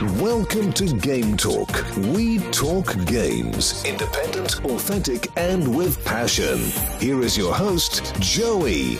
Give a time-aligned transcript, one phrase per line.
[0.00, 1.84] Welcome to Game Talk.
[2.14, 3.84] We talk games.
[3.84, 6.58] Independent, authentic, and with passion.
[6.98, 8.96] Here is your host, Joey.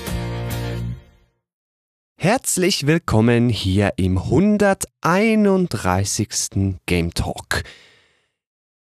[2.19, 6.77] Herzlich willkommen hier im 131.
[6.84, 7.62] Game Talk.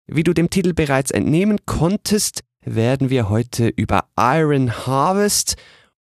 [0.09, 5.55] Wie du dem Titel bereits entnehmen konntest, werden wir heute über Iron Harvest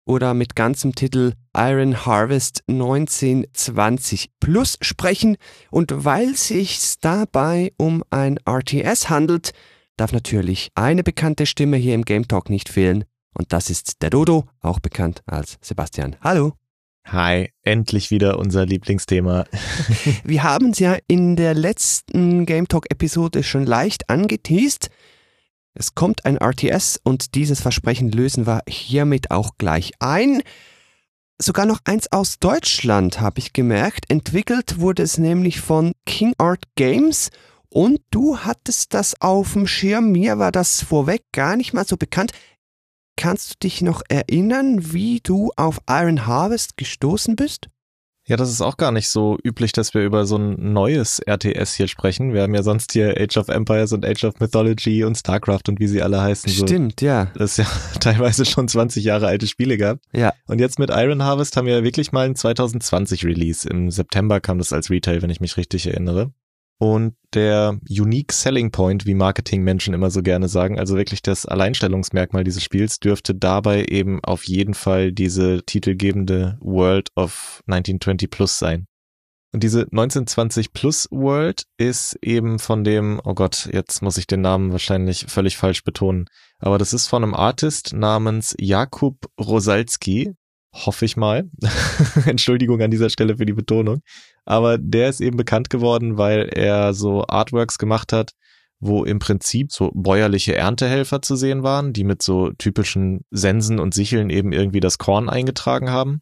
[0.04, 5.36] oder mit ganzem Titel Iron Harvest 1920 Plus sprechen
[5.70, 9.52] und weil sich's dabei um ein RTS handelt,
[9.96, 14.10] darf natürlich eine bekannte Stimme hier im Game Talk nicht fehlen und das ist der
[14.10, 16.16] Dodo, auch bekannt als Sebastian.
[16.20, 16.54] Hallo.
[17.06, 19.46] Hi, endlich wieder unser Lieblingsthema.
[20.24, 24.90] Wir haben es ja in der letzten Game Talk Episode schon leicht angeteased.
[25.74, 30.42] Es kommt ein RTS und dieses Versprechen lösen wir hiermit auch gleich ein.
[31.40, 34.10] Sogar noch eins aus Deutschland habe ich gemerkt.
[34.10, 37.30] Entwickelt wurde es nämlich von King Art Games
[37.70, 40.12] und du hattest das auf dem Schirm.
[40.12, 42.32] Mir war das vorweg gar nicht mal so bekannt.
[43.16, 47.68] Kannst du dich noch erinnern, wie du auf Iron Harvest gestoßen bist?
[48.30, 51.74] Ja, das ist auch gar nicht so üblich, dass wir über so ein neues RTS
[51.74, 52.32] hier sprechen.
[52.32, 55.80] Wir haben ja sonst hier Age of Empires und Age of Mythology und StarCraft und
[55.80, 56.48] wie sie alle heißen.
[56.48, 57.26] Stimmt, ja.
[57.34, 57.66] Das ist ja
[58.00, 60.04] teilweise schon 20 Jahre alte Spiele gehabt.
[60.12, 60.32] Ja.
[60.46, 63.68] Und jetzt mit Iron Harvest haben wir wirklich mal ein 2020 Release.
[63.68, 66.30] Im September kam das als Retail, wenn ich mich richtig erinnere.
[66.82, 72.42] Und der Unique Selling Point, wie Marketingmenschen immer so gerne sagen, also wirklich das Alleinstellungsmerkmal
[72.42, 78.86] dieses Spiels, dürfte dabei eben auf jeden Fall diese titelgebende World of 1920 Plus sein.
[79.52, 84.40] Und diese 1920 Plus World ist eben von dem, oh Gott, jetzt muss ich den
[84.40, 90.32] Namen wahrscheinlich völlig falsch betonen, aber das ist von einem Artist namens Jakub Rosalski,
[90.72, 91.50] hoffe ich mal.
[92.24, 94.00] Entschuldigung an dieser Stelle für die Betonung.
[94.50, 98.32] Aber der ist eben bekannt geworden, weil er so Artworks gemacht hat,
[98.80, 103.94] wo im Prinzip so bäuerliche Erntehelfer zu sehen waren, die mit so typischen Sensen und
[103.94, 106.20] Sicheln eben irgendwie das Korn eingetragen haben.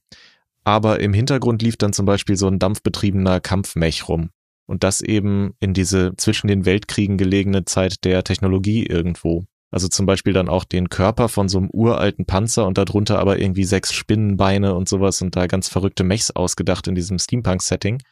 [0.62, 4.28] Aber im Hintergrund lief dann zum Beispiel so ein dampfbetriebener Kampfmech rum.
[4.66, 9.46] Und das eben in diese zwischen den Weltkriegen gelegene Zeit der Technologie irgendwo.
[9.70, 13.38] Also zum Beispiel dann auch den Körper von so einem uralten Panzer und darunter aber
[13.38, 18.02] irgendwie sechs Spinnenbeine und sowas und da ganz verrückte Mechs ausgedacht in diesem Steampunk-Setting.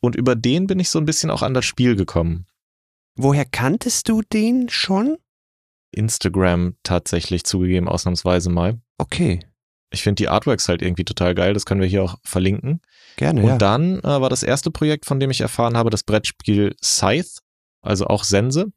[0.00, 2.46] Und über den bin ich so ein bisschen auch an das Spiel gekommen.
[3.16, 5.16] Woher kanntest du den schon?
[5.90, 8.78] Instagram tatsächlich zugegeben, ausnahmsweise mal.
[8.98, 9.40] Okay.
[9.90, 12.80] Ich finde die Artworks halt irgendwie total geil, das können wir hier auch verlinken.
[13.16, 13.42] Gerne.
[13.42, 13.58] Und ja.
[13.58, 17.40] dann äh, war das erste Projekt, von dem ich erfahren habe, das Brettspiel Scythe,
[17.80, 18.72] also auch Sense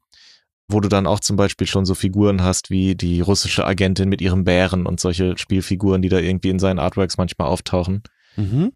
[0.72, 4.20] wo du dann auch zum Beispiel schon so Figuren hast wie die russische Agentin mit
[4.20, 8.02] ihrem Bären und solche Spielfiguren, die da irgendwie in seinen Artworks manchmal auftauchen.
[8.36, 8.72] Mhm.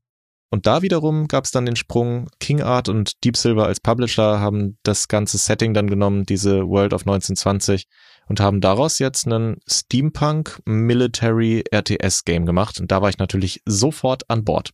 [0.55, 4.39] Und da wiederum gab es dann den Sprung, King Art und Deep Silver als Publisher
[4.39, 7.89] haben das ganze Setting dann genommen, diese World of 1920,
[8.29, 12.79] und haben daraus jetzt einen Steampunk Military RTS Game gemacht.
[12.79, 14.71] Und da war ich natürlich sofort an Bord.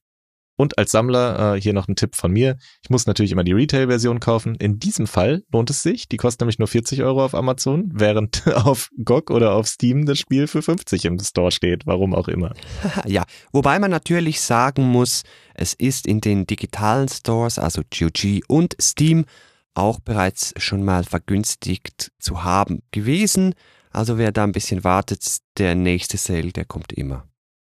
[0.60, 2.58] Und als Sammler äh, hier noch ein Tipp von mir.
[2.82, 4.56] Ich muss natürlich immer die Retail-Version kaufen.
[4.56, 6.06] In diesem Fall lohnt es sich.
[6.06, 10.18] Die kostet nämlich nur 40 Euro auf Amazon, während auf GOG oder auf Steam das
[10.18, 11.86] Spiel für 50 im Store steht.
[11.86, 12.52] Warum auch immer.
[13.06, 15.22] ja, wobei man natürlich sagen muss,
[15.54, 19.24] es ist in den digitalen Stores, also GOG und Steam,
[19.72, 23.54] auch bereits schon mal vergünstigt zu haben gewesen.
[23.92, 27.26] Also wer da ein bisschen wartet, der nächste Sale, der kommt immer.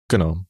[0.10, 0.44] Genau.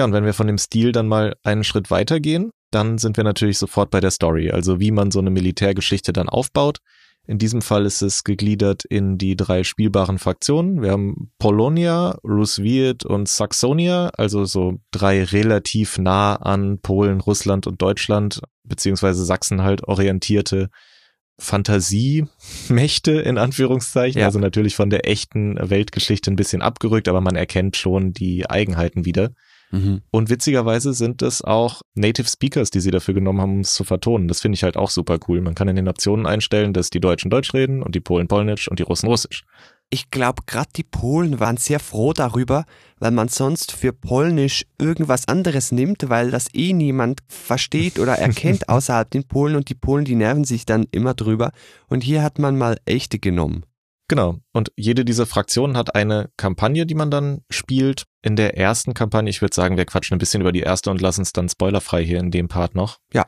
[0.00, 3.24] Ja, und wenn wir von dem Stil dann mal einen Schritt weitergehen, dann sind wir
[3.24, 6.78] natürlich sofort bei der Story, also wie man so eine Militärgeschichte dann aufbaut.
[7.26, 10.80] In diesem Fall ist es gegliedert in die drei spielbaren Fraktionen.
[10.80, 17.82] Wir haben Polonia, Rusviet und Saxonia, also so drei relativ nah an Polen, Russland und
[17.82, 20.70] Deutschland, beziehungsweise Sachsen halt orientierte
[21.38, 24.20] Fantasiemächte in Anführungszeichen.
[24.22, 24.28] Ja.
[24.28, 29.04] Also natürlich von der echten Weltgeschichte ein bisschen abgerückt, aber man erkennt schon die Eigenheiten
[29.04, 29.34] wieder.
[29.70, 30.02] Mhm.
[30.10, 33.84] Und witzigerweise sind es auch Native Speakers, die sie dafür genommen haben, um es zu
[33.84, 34.28] vertonen.
[34.28, 35.40] Das finde ich halt auch super cool.
[35.40, 38.68] Man kann in den Optionen einstellen, dass die Deutschen Deutsch reden und die Polen Polnisch
[38.68, 39.44] und die Russen Russisch.
[39.92, 42.64] Ich glaube, gerade die Polen waren sehr froh darüber,
[43.00, 48.68] weil man sonst für Polnisch irgendwas anderes nimmt, weil das eh niemand versteht oder erkennt
[48.68, 51.50] außerhalb den Polen und die Polen, die nerven sich dann immer drüber.
[51.88, 53.64] Und hier hat man mal echte genommen.
[54.10, 54.40] Genau.
[54.52, 58.06] Und jede dieser Fraktionen hat eine Kampagne, die man dann spielt.
[58.22, 61.00] In der ersten Kampagne, ich würde sagen, wir quatschen ein bisschen über die erste und
[61.00, 62.98] lassen es dann spoilerfrei hier in dem Part noch.
[63.12, 63.24] Ja.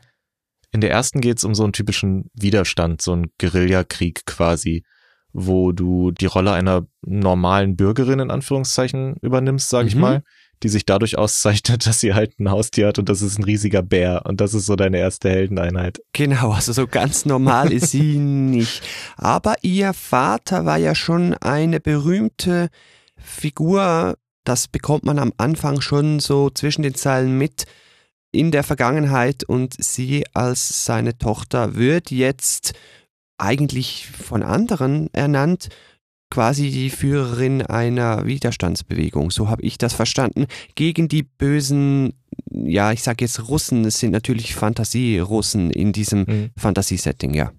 [0.72, 4.82] In der ersten geht es um so einen typischen Widerstand, so einen Guerillakrieg quasi,
[5.32, 10.00] wo du die Rolle einer normalen Bürgerin in Anführungszeichen übernimmst, sage ich Mhm.
[10.00, 10.24] mal,
[10.62, 13.82] die sich dadurch auszeichnet, dass sie halt ein Haustier hat und das ist ein riesiger
[13.82, 16.00] Bär und das ist so deine erste Heldeneinheit.
[16.12, 18.82] Genau, also so ganz normal ist sie nicht.
[19.16, 22.68] Aber ihr Vater war ja schon eine berühmte
[23.16, 27.64] Figur, das bekommt man am Anfang schon so zwischen den Zeilen mit
[28.32, 32.72] in der Vergangenheit und sie als seine Tochter wird jetzt
[33.38, 35.68] eigentlich von anderen ernannt
[36.32, 42.14] quasi die Führerin einer Widerstandsbewegung, so habe ich das verstanden, gegen die bösen,
[42.50, 46.50] ja, ich sage jetzt Russen, es sind natürlich Fantasie-Russen in diesem mhm.
[46.56, 47.52] Fantasiesetting, ja.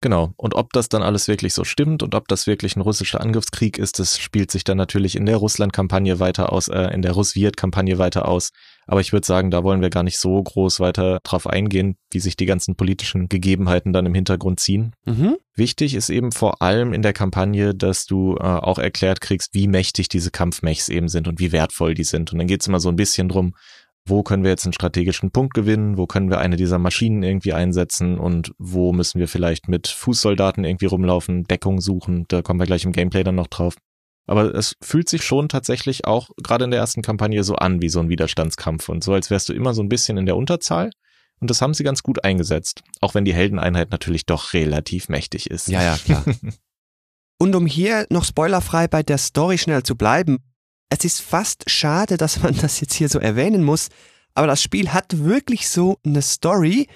[0.00, 0.32] Genau.
[0.36, 3.78] Und ob das dann alles wirklich so stimmt und ob das wirklich ein russischer Angriffskrieg
[3.78, 7.98] ist, das spielt sich dann natürlich in der Russland-Kampagne weiter aus, äh, in der Russviet-Kampagne
[7.98, 8.50] weiter aus.
[8.86, 12.20] Aber ich würde sagen, da wollen wir gar nicht so groß weiter drauf eingehen, wie
[12.20, 14.94] sich die ganzen politischen Gegebenheiten dann im Hintergrund ziehen.
[15.04, 15.36] Mhm.
[15.54, 19.66] Wichtig ist eben vor allem in der Kampagne, dass du äh, auch erklärt kriegst, wie
[19.66, 22.32] mächtig diese Kampfmechs eben sind und wie wertvoll die sind.
[22.32, 23.54] Und dann geht's immer so ein bisschen drum,
[24.08, 27.52] wo können wir jetzt einen strategischen Punkt gewinnen, wo können wir eine dieser Maschinen irgendwie
[27.52, 32.66] einsetzen und wo müssen wir vielleicht mit Fußsoldaten irgendwie rumlaufen, Deckung suchen, da kommen wir
[32.66, 33.76] gleich im Gameplay dann noch drauf.
[34.26, 37.88] Aber es fühlt sich schon tatsächlich auch gerade in der ersten Kampagne so an wie
[37.88, 40.90] so ein Widerstandskampf und so, als wärst du immer so ein bisschen in der Unterzahl.
[41.40, 45.50] Und das haben sie ganz gut eingesetzt, auch wenn die Heldeneinheit natürlich doch relativ mächtig
[45.50, 45.68] ist.
[45.68, 46.24] Ja, ja, klar.
[47.38, 50.38] und um hier noch spoilerfrei bei der Story schnell zu bleiben,
[50.90, 53.88] es ist fast schade, dass man das jetzt hier so erwähnen muss,
[54.34, 56.88] aber das Spiel hat wirklich so eine Story,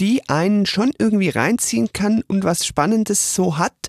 [0.00, 3.88] die einen schon irgendwie reinziehen kann und was Spannendes so hat.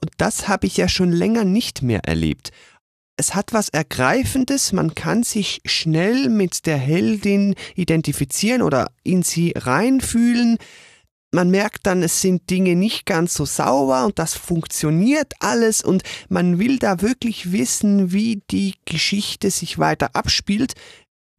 [0.00, 2.50] Und das habe ich ja schon länger nicht mehr erlebt.
[3.16, 9.52] Es hat was Ergreifendes, man kann sich schnell mit der Heldin identifizieren oder in sie
[9.54, 10.56] reinfühlen
[11.32, 16.02] man merkt dann, es sind Dinge nicht ganz so sauber und das funktioniert alles und
[16.28, 20.74] man will da wirklich wissen, wie die Geschichte sich weiter abspielt,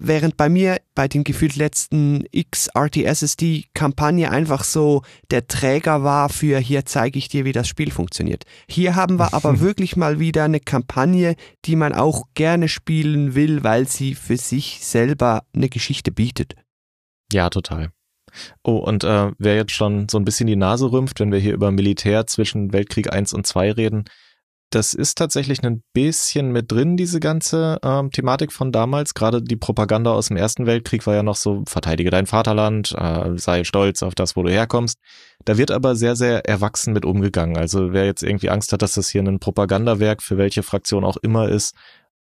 [0.02, 6.04] während bei mir bei den gefühlt letzten X RTSs die Kampagne einfach so der Träger
[6.04, 8.46] war für hier zeige ich dir, wie das Spiel funktioniert.
[8.68, 11.36] Hier haben wir aber wirklich mal wieder eine Kampagne,
[11.66, 16.56] die man auch gerne spielen will, weil sie für sich selber eine Geschichte bietet.
[17.32, 17.92] Ja, total.
[18.64, 21.54] Oh, und äh, wer jetzt schon so ein bisschen die Nase rümpft, wenn wir hier
[21.54, 24.06] über Militär zwischen Weltkrieg 1 und 2 reden,
[24.72, 29.14] das ist tatsächlich ein bisschen mit drin, diese ganze ähm, Thematik von damals.
[29.14, 33.38] Gerade die Propaganda aus dem Ersten Weltkrieg war ja noch so, verteidige dein Vaterland, äh,
[33.38, 34.98] sei stolz auf das, wo du herkommst.
[35.44, 37.58] Da wird aber sehr, sehr erwachsen mit umgegangen.
[37.58, 41.18] Also wer jetzt irgendwie Angst hat, dass das hier ein Propagandawerk für welche Fraktion auch
[41.18, 41.76] immer ist,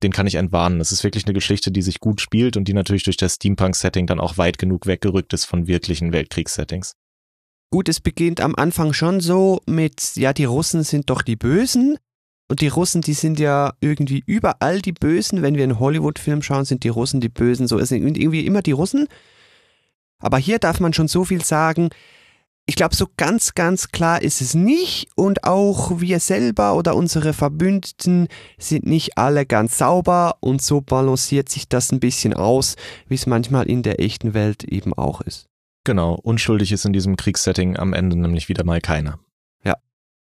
[0.04, 0.80] den kann ich entwarnen.
[0.80, 4.07] Es ist wirklich eine Geschichte, die sich gut spielt und die natürlich durch das Steampunk-Setting
[4.07, 6.94] dann auch weit genug weggerückt ist von wirklichen Weltkriegssettings.
[7.72, 11.98] Gut, es beginnt am Anfang schon so mit, ja, die Russen sind doch die Bösen.
[12.48, 15.44] Und die Russen, die sind ja irgendwie überall die Bösen.
[15.44, 17.68] Wenn wir einen Hollywood-Film schauen, sind die Russen die Bösen.
[17.68, 19.07] So, es sind irgendwie immer die Russen.
[20.18, 21.90] Aber hier darf man schon so viel sagen,
[22.69, 27.33] ich glaube, so ganz, ganz klar ist es nicht und auch wir selber oder unsere
[27.33, 28.27] Verbündeten
[28.60, 32.75] sind nicht alle ganz sauber und so balanciert sich das ein bisschen aus,
[33.07, 35.48] wie es manchmal in der echten Welt eben auch ist.
[35.83, 39.18] Genau, unschuldig ist in diesem Kriegssetting am Ende nämlich wieder mal keiner.
[39.63, 39.77] Ja.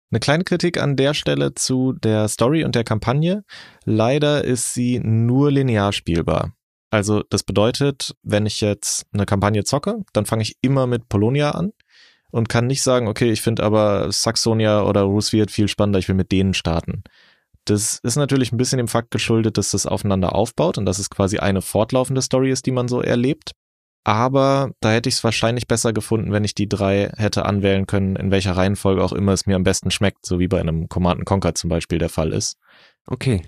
[0.09, 3.43] Eine kleine Kritik an der Stelle zu der Story und der Kampagne.
[3.83, 6.53] Leider ist sie nur linear spielbar.
[6.89, 11.51] Also das bedeutet, wenn ich jetzt eine Kampagne zocke, dann fange ich immer mit Polonia
[11.51, 11.73] an
[12.31, 16.15] und kann nicht sagen, okay, ich finde aber Saxonia oder Roosevelt viel spannender, ich will
[16.15, 17.03] mit denen starten.
[17.65, 21.09] Das ist natürlich ein bisschen dem Fakt geschuldet, dass das aufeinander aufbaut und dass es
[21.09, 23.51] quasi eine fortlaufende Story ist, die man so erlebt.
[24.03, 28.15] Aber da hätte ich es wahrscheinlich besser gefunden, wenn ich die drei hätte anwählen können,
[28.15, 31.25] in welcher Reihenfolge auch immer es mir am besten schmeckt, so wie bei einem Command
[31.25, 32.57] Conquer zum Beispiel der Fall ist.
[33.05, 33.43] Okay.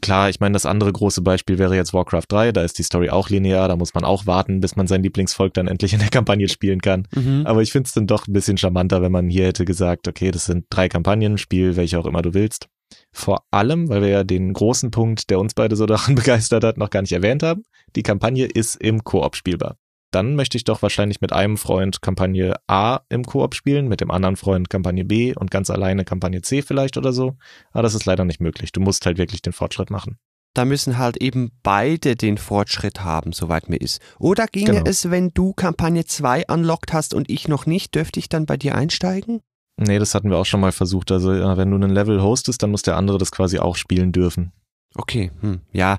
[0.00, 3.10] Klar, ich meine, das andere große Beispiel wäre jetzt Warcraft 3, da ist die Story
[3.10, 6.08] auch linear, da muss man auch warten, bis man sein Lieblingsvolk dann endlich in der
[6.08, 7.06] Kampagne spielen kann.
[7.14, 7.42] Mhm.
[7.44, 10.30] Aber ich finde es dann doch ein bisschen charmanter, wenn man hier hätte gesagt, okay,
[10.30, 12.68] das sind drei Kampagnen, spiel welche auch immer du willst.
[13.12, 16.78] Vor allem, weil wir ja den großen Punkt, der uns beide so daran begeistert hat,
[16.78, 19.76] noch gar nicht erwähnt haben, die Kampagne ist im Koop spielbar
[20.10, 24.10] dann möchte ich doch wahrscheinlich mit einem Freund Kampagne A im Koop spielen, mit dem
[24.10, 27.36] anderen Freund Kampagne B und ganz alleine Kampagne C vielleicht oder so.
[27.72, 28.72] Aber das ist leider nicht möglich.
[28.72, 30.18] Du musst halt wirklich den Fortschritt machen.
[30.54, 34.00] Da müssen halt eben beide den Fortschritt haben, soweit mir ist.
[34.18, 34.84] Oder ginge genau.
[34.86, 38.56] es, wenn du Kampagne 2 unlockt hast und ich noch nicht, dürfte ich dann bei
[38.56, 39.40] dir einsteigen?
[39.76, 41.12] Nee, das hatten wir auch schon mal versucht.
[41.12, 44.52] Also wenn du einen Level hostest, dann muss der andere das quasi auch spielen dürfen.
[44.94, 45.98] Okay, hm, ja.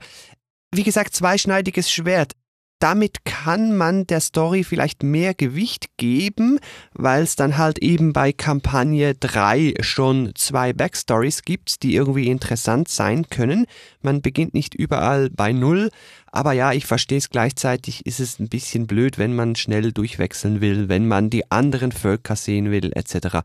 [0.74, 2.34] Wie gesagt, zweischneidiges Schwert
[2.80, 6.60] damit kann man der Story vielleicht mehr Gewicht geben,
[6.94, 12.88] weil es dann halt eben bei Kampagne 3 schon zwei Backstories gibt, die irgendwie interessant
[12.88, 13.66] sein können.
[14.02, 15.90] Man beginnt nicht überall bei Null,
[16.32, 20.62] aber ja, ich verstehe es gleichzeitig, ist es ein bisschen blöd, wenn man schnell durchwechseln
[20.62, 23.40] will, wenn man die anderen Völker sehen will, etc.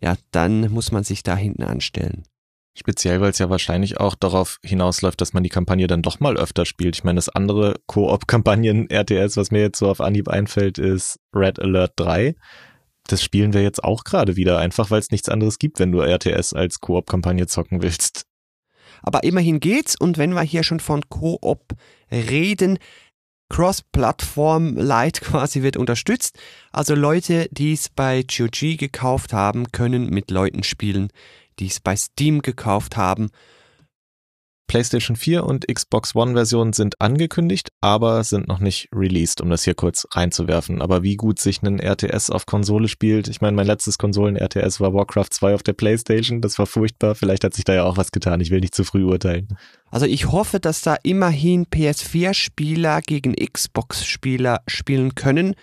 [0.00, 2.24] Ja, dann muss man sich da hinten anstellen.
[2.74, 6.38] Speziell, weil es ja wahrscheinlich auch darauf hinausläuft, dass man die Kampagne dann doch mal
[6.38, 6.96] öfter spielt.
[6.96, 11.92] Ich meine, das andere Koop-Kampagnen-RTS, was mir jetzt so auf Anhieb einfällt, ist Red Alert
[11.96, 12.34] 3.
[13.08, 16.00] Das spielen wir jetzt auch gerade wieder, einfach weil es nichts anderes gibt, wenn du
[16.00, 18.24] RTS als Koop-Kampagne zocken willst.
[19.02, 21.74] Aber immerhin geht's und wenn wir hier schon von Koop
[22.10, 22.78] reden,
[23.52, 26.38] Cross-Plattform Lite quasi wird unterstützt.
[26.72, 31.10] Also Leute, die es bei GOG gekauft haben, können mit Leuten spielen,
[31.58, 33.30] die es bei Steam gekauft haben.
[34.72, 39.64] PlayStation 4 und Xbox One Versionen sind angekündigt, aber sind noch nicht released, um das
[39.64, 40.80] hier kurz reinzuwerfen.
[40.80, 44.94] Aber wie gut sich ein RTS auf Konsole spielt, ich meine, mein letztes Konsolen-RTS war
[44.94, 48.12] Warcraft 2 auf der PlayStation, das war furchtbar, vielleicht hat sich da ja auch was
[48.12, 49.48] getan, ich will nicht zu früh urteilen.
[49.90, 55.54] Also ich hoffe, dass da immerhin PS4-Spieler gegen Xbox-Spieler spielen können.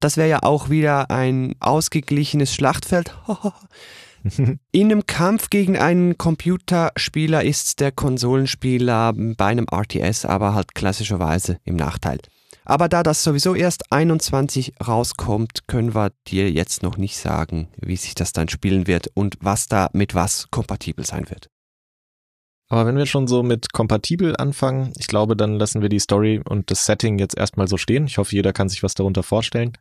[0.00, 3.14] Das wäre ja auch wieder ein ausgeglichenes Schlachtfeld.
[4.72, 11.58] In einem Kampf gegen einen Computerspieler ist der Konsolenspieler bei einem RTS aber halt klassischerweise
[11.64, 12.18] im Nachteil.
[12.64, 17.96] Aber da das sowieso erst 21 rauskommt, können wir dir jetzt noch nicht sagen, wie
[17.96, 21.48] sich das dann spielen wird und was da mit was kompatibel sein wird.
[22.68, 26.40] Aber wenn wir schon so mit kompatibel anfangen, ich glaube, dann lassen wir die Story
[26.48, 28.06] und das Setting jetzt erstmal so stehen.
[28.06, 29.72] Ich hoffe, jeder kann sich was darunter vorstellen.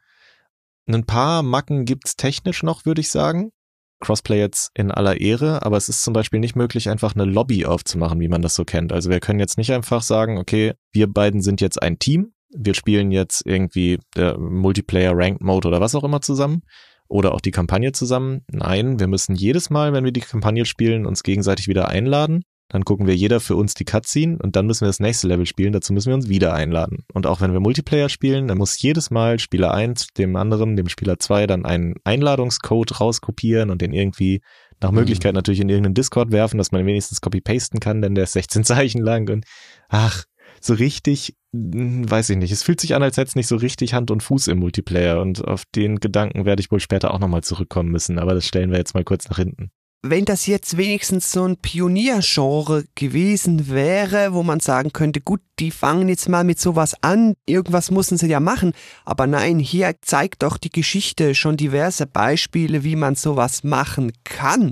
[0.87, 3.51] Ein paar Macken gibt's technisch noch, würde ich sagen.
[3.99, 7.65] Crossplay jetzt in aller Ehre, aber es ist zum Beispiel nicht möglich, einfach eine Lobby
[7.65, 8.93] aufzumachen, wie man das so kennt.
[8.93, 12.73] Also wir können jetzt nicht einfach sagen, okay, wir beiden sind jetzt ein Team, wir
[12.73, 16.61] spielen jetzt irgendwie der Multiplayer Ranked Mode oder was auch immer zusammen
[17.07, 18.41] oder auch die Kampagne zusammen.
[18.51, 22.85] Nein, wir müssen jedes Mal, wenn wir die Kampagne spielen, uns gegenseitig wieder einladen dann
[22.85, 25.73] gucken wir jeder für uns die Cutscene und dann müssen wir das nächste Level spielen.
[25.73, 27.03] Dazu müssen wir uns wieder einladen.
[27.13, 30.87] Und auch wenn wir Multiplayer spielen, dann muss jedes Mal Spieler 1 dem anderen, dem
[30.87, 34.41] Spieler 2 dann einen Einladungscode rauskopieren und den irgendwie
[34.81, 35.37] nach Möglichkeit mhm.
[35.37, 39.01] natürlich in irgendeinen Discord werfen, dass man wenigstens copy-pasten kann, denn der ist 16 Zeichen
[39.01, 39.45] lang und
[39.89, 40.25] ach,
[40.61, 42.51] so richtig, hm, weiß ich nicht.
[42.51, 45.19] Es fühlt sich an, als hätte es nicht so richtig Hand und Fuß im Multiplayer
[45.19, 48.71] und auf den Gedanken werde ich wohl später auch nochmal zurückkommen müssen, aber das stellen
[48.71, 54.33] wir jetzt mal kurz nach hinten wenn das jetzt wenigstens so ein Pioniergenre gewesen wäre,
[54.33, 58.27] wo man sagen könnte, gut, die fangen jetzt mal mit sowas an, irgendwas müssen sie
[58.27, 58.71] ja machen,
[59.03, 64.71] aber nein, hier zeigt doch die Geschichte schon diverse Beispiele, wie man sowas machen kann.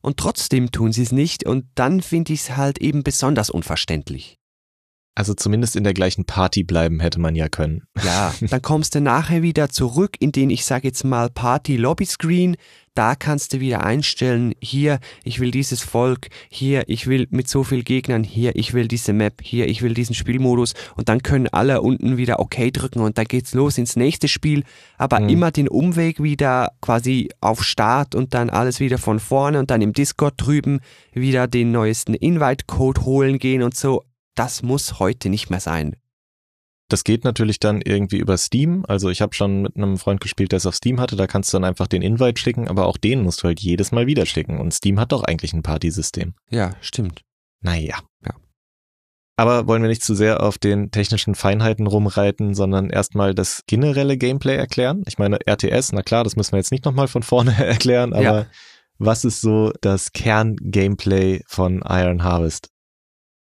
[0.00, 4.38] Und trotzdem tun sie es nicht und dann finde ich es halt eben besonders unverständlich.
[5.18, 7.82] Also zumindest in der gleichen Party bleiben hätte man ja können.
[8.04, 12.06] Ja, dann kommst du nachher wieder zurück in den, ich sage jetzt mal, Party Lobby
[12.06, 12.56] Screen.
[12.98, 17.62] Da kannst du wieder einstellen, hier, ich will dieses Volk, hier, ich will mit so
[17.62, 21.46] viel Gegnern, hier, ich will diese Map, hier, ich will diesen Spielmodus und dann können
[21.46, 24.64] alle unten wieder OK drücken und dann geht's los ins nächste Spiel,
[24.96, 25.28] aber mhm.
[25.28, 29.80] immer den Umweg wieder quasi auf Start und dann alles wieder von vorne und dann
[29.80, 30.80] im Discord drüben
[31.12, 34.02] wieder den neuesten Invite-Code holen gehen und so
[34.34, 35.94] das muss heute nicht mehr sein.
[36.88, 38.84] Das geht natürlich dann irgendwie über Steam.
[38.88, 41.16] Also ich habe schon mit einem Freund gespielt, der es auf Steam hatte.
[41.16, 43.92] Da kannst du dann einfach den Invite schicken, aber auch den musst du halt jedes
[43.92, 44.58] Mal wieder schicken.
[44.58, 46.34] Und Steam hat doch eigentlich ein Partysystem.
[46.50, 47.22] Ja, stimmt.
[47.60, 47.98] Naja.
[48.24, 48.34] Ja.
[49.36, 54.16] Aber wollen wir nicht zu sehr auf den technischen Feinheiten rumreiten, sondern erstmal das generelle
[54.16, 55.04] Gameplay erklären?
[55.06, 58.22] Ich meine, RTS, na klar, das müssen wir jetzt nicht nochmal von vorne erklären, aber
[58.22, 58.46] ja.
[58.98, 62.70] was ist so das Kern-Gameplay von Iron Harvest?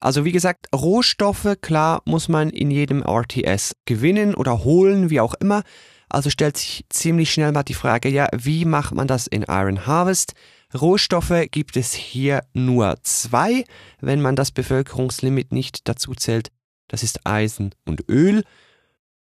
[0.01, 5.35] Also wie gesagt, Rohstoffe, klar, muss man in jedem RTS gewinnen oder holen, wie auch
[5.35, 5.63] immer.
[6.09, 9.87] Also stellt sich ziemlich schnell mal die Frage, ja, wie macht man das in Iron
[9.87, 10.35] Harvest?
[10.75, 13.65] Rohstoffe gibt es hier nur zwei,
[14.01, 16.51] wenn man das Bevölkerungslimit nicht dazu zählt.
[16.89, 18.45] Das ist Eisen und Öl.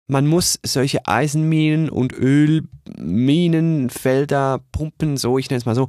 [0.07, 5.87] Man muss solche Eisenminen und Ölminen, Felder, Pumpen, so, ich nenne es mal so,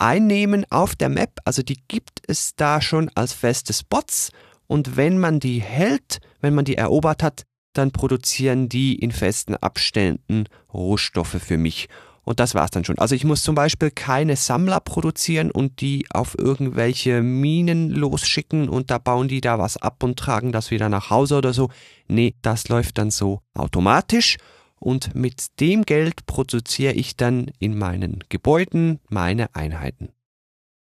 [0.00, 1.40] einnehmen auf der Map.
[1.44, 4.30] Also die gibt es da schon als feste Spots.
[4.66, 9.54] Und wenn man die hält, wenn man die erobert hat, dann produzieren die in festen
[9.56, 11.88] Abständen Rohstoffe für mich.
[12.22, 12.98] Und das war's dann schon.
[12.98, 18.90] Also ich muss zum Beispiel keine Sammler produzieren und die auf irgendwelche Minen losschicken und
[18.90, 21.70] da bauen die da was ab und tragen das wieder nach Hause oder so.
[22.08, 24.36] Nee, das läuft dann so automatisch
[24.80, 30.08] und mit dem Geld produziere ich dann in meinen Gebäuden meine Einheiten.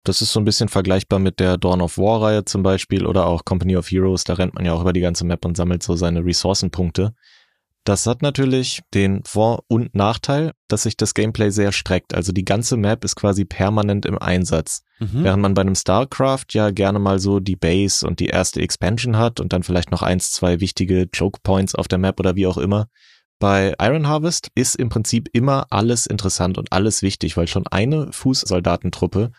[0.03, 3.27] Das ist so ein bisschen vergleichbar mit der Dawn of War Reihe zum Beispiel oder
[3.27, 4.23] auch Company of Heroes.
[4.23, 7.13] Da rennt man ja auch über die ganze Map und sammelt so seine Ressourcenpunkte.
[7.83, 12.13] Das hat natürlich den Vor- und Nachteil, dass sich das Gameplay sehr streckt.
[12.13, 14.83] Also die ganze Map ist quasi permanent im Einsatz.
[14.99, 15.23] Mhm.
[15.23, 19.17] Während man bei einem StarCraft ja gerne mal so die Base und die erste Expansion
[19.17, 22.47] hat und dann vielleicht noch eins, zwei wichtige Choke Points auf der Map oder wie
[22.47, 22.87] auch immer.
[23.39, 28.11] Bei Iron Harvest ist im Prinzip immer alles interessant und alles wichtig, weil schon eine
[28.11, 29.31] Fußsoldatentruppe,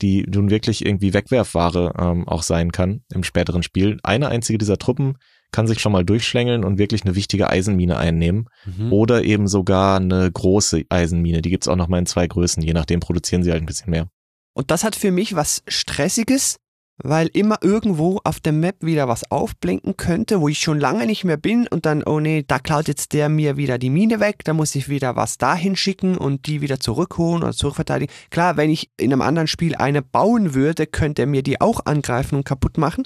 [0.00, 4.78] die nun wirklich irgendwie Wegwerfware ähm, auch sein kann im späteren Spiel, eine einzige dieser
[4.78, 5.16] Truppen
[5.52, 8.48] kann sich schon mal durchschlängeln und wirklich eine wichtige Eisenmine einnehmen.
[8.64, 8.92] Mhm.
[8.92, 11.42] Oder eben sogar eine große Eisenmine.
[11.42, 12.62] Die gibt's auch noch mal in zwei Größen.
[12.62, 14.08] Je nachdem produzieren sie halt ein bisschen mehr.
[14.52, 16.58] Und das hat für mich was Stressiges,
[17.02, 21.24] weil immer irgendwo auf der Map wieder was aufblinken könnte, wo ich schon lange nicht
[21.24, 24.44] mehr bin und dann, oh nee, da klaut jetzt der mir wieder die Mine weg,
[24.44, 28.14] da muss ich wieder was dahin schicken und die wieder zurückholen oder zurückverteidigen.
[28.30, 31.86] Klar, wenn ich in einem anderen Spiel eine bauen würde, könnte er mir die auch
[31.86, 33.04] angreifen und kaputt machen.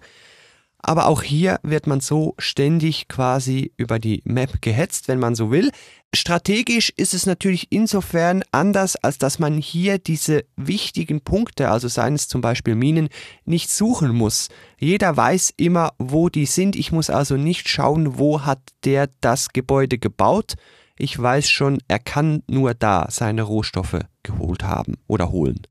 [0.87, 5.51] Aber auch hier wird man so ständig quasi über die Map gehetzt, wenn man so
[5.51, 5.71] will.
[6.15, 12.13] Strategisch ist es natürlich insofern anders, als dass man hier diese wichtigen Punkte, also seien
[12.13, 13.09] es zum Beispiel Minen,
[13.47, 14.51] nicht suchen muss.
[14.79, 16.77] Jeder weiß immer, wo die sind.
[16.77, 20.53] Ich muss also nicht schauen, wo hat der das Gebäude gebaut.
[20.99, 25.63] Ich weiß schon, er kann nur da seine Rohstoffe geholt haben oder holen.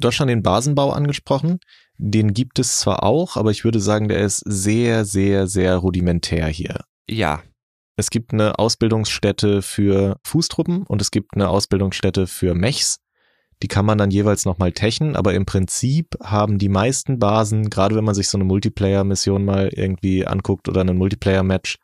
[0.00, 1.58] Du hast schon den Basenbau angesprochen.
[1.98, 6.46] Den gibt es zwar auch, aber ich würde sagen, der ist sehr, sehr, sehr rudimentär
[6.48, 6.84] hier.
[7.08, 7.42] Ja.
[7.98, 12.98] Es gibt eine Ausbildungsstätte für Fußtruppen und es gibt eine Ausbildungsstätte für Mechs.
[13.62, 17.94] Die kann man dann jeweils nochmal techen, aber im Prinzip haben die meisten Basen, gerade
[17.96, 21.78] wenn man sich so eine Multiplayer-Mission mal irgendwie anguckt oder einen Multiplayer-Match,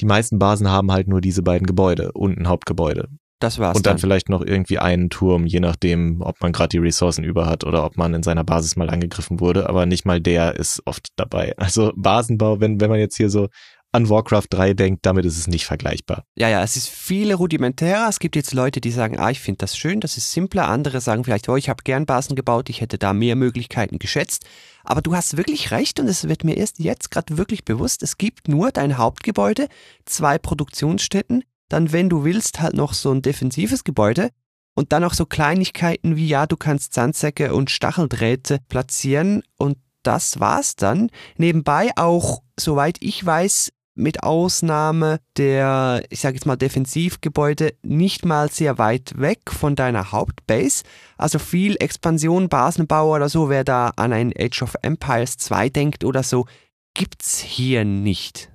[0.00, 3.08] die meisten Basen haben halt nur diese beiden Gebäude und ein Hauptgebäude.
[3.44, 3.76] Das war's.
[3.76, 7.24] Und dann, dann, vielleicht noch irgendwie einen Turm, je nachdem, ob man gerade die Ressourcen
[7.24, 9.68] über hat oder ob man in seiner Basis mal angegriffen wurde.
[9.68, 11.52] Aber nicht mal der ist oft dabei.
[11.64, 13.48] Also Basenbau, wenn, wenn man jetzt hier so
[13.92, 16.24] an Warcraft 3 denkt, damit ist es nicht vergleichbar.
[16.36, 18.08] Ja, ja, es ist viel rudimentärer.
[18.08, 20.68] Es gibt jetzt Leute, die sagen, ah, ich finde das schön, das ist simpler.
[20.68, 24.46] Andere sagen vielleicht, oh, ich habe gern Basen gebaut, ich hätte da mehr Möglichkeiten geschätzt.
[24.84, 28.16] Aber du hast wirklich recht und es wird mir erst jetzt gerade wirklich bewusst, es
[28.16, 29.68] gibt nur dein Hauptgebäude,
[30.06, 34.30] zwei Produktionsstätten, dann, wenn du willst, halt noch so ein defensives Gebäude
[34.74, 40.40] und dann auch so Kleinigkeiten wie, ja, du kannst Sandsäcke und Stacheldrähte platzieren und das
[40.40, 41.10] war's dann.
[41.36, 48.50] Nebenbei auch, soweit ich weiß, mit Ausnahme der, ich sage jetzt mal, Defensivgebäude nicht mal
[48.50, 50.82] sehr weit weg von deiner Hauptbase.
[51.16, 56.04] Also viel Expansion, Basenbau oder so, wer da an ein Age of Empires 2 denkt
[56.04, 56.46] oder so,
[56.94, 58.53] gibt's hier nicht.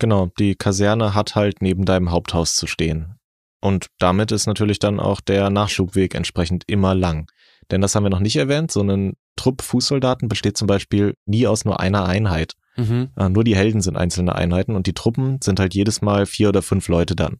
[0.00, 3.16] Genau, die Kaserne hat halt neben deinem Haupthaus zu stehen.
[3.60, 7.30] Und damit ist natürlich dann auch der Nachschubweg entsprechend immer lang.
[7.70, 11.46] Denn das haben wir noch nicht erwähnt, so ein Trupp Fußsoldaten besteht zum Beispiel nie
[11.46, 12.54] aus nur einer Einheit.
[12.76, 13.10] Mhm.
[13.16, 16.48] Äh, nur die Helden sind einzelne Einheiten und die Truppen sind halt jedes Mal vier
[16.48, 17.38] oder fünf Leute dann.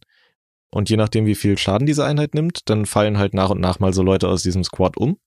[0.69, 3.79] Und je nachdem, wie viel Schaden diese Einheit nimmt, dann fallen halt nach und nach
[3.79, 5.17] mal so Leute aus diesem Squad um.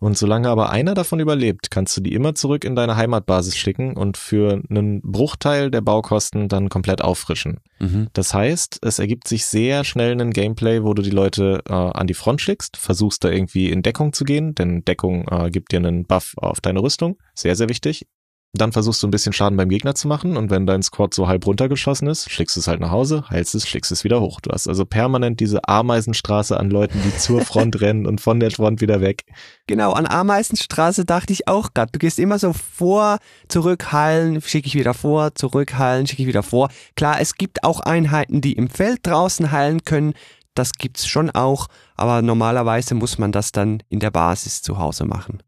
[0.00, 3.96] Und solange aber einer davon überlebt, kannst du die immer zurück in deine Heimatbasis schicken
[3.96, 7.60] und für einen Bruchteil der Baukosten dann komplett auffrischen.
[7.78, 8.08] Mhm.
[8.14, 12.06] Das heißt, es ergibt sich sehr schnell ein Gameplay, wo du die Leute äh, an
[12.06, 15.76] die Front schickst, versuchst da irgendwie in Deckung zu gehen, denn Deckung äh, gibt dir
[15.76, 17.18] einen Buff auf deine Rüstung.
[17.34, 18.06] Sehr, sehr wichtig.
[18.52, 21.28] Dann versuchst du ein bisschen Schaden beim Gegner zu machen und wenn dein Squad so
[21.28, 24.40] halb runtergeschossen ist, schlägst du es halt nach Hause, heilst es, schlägst es wieder hoch.
[24.40, 28.50] Du hast also permanent diese Ameisenstraße an Leuten, die zur Front rennen und von der
[28.50, 29.22] Front wieder weg.
[29.68, 31.92] Genau, an Ameisenstraße dachte ich auch gerade.
[31.92, 36.28] Du gehst immer so vor, zurück heilen, schicke ich wieder vor, zurück heilen, schicke ich
[36.28, 36.70] wieder vor.
[36.96, 40.14] Klar, es gibt auch Einheiten, die im Feld draußen heilen können.
[40.54, 45.04] Das gibt's schon auch, aber normalerweise muss man das dann in der Basis zu Hause
[45.04, 45.40] machen.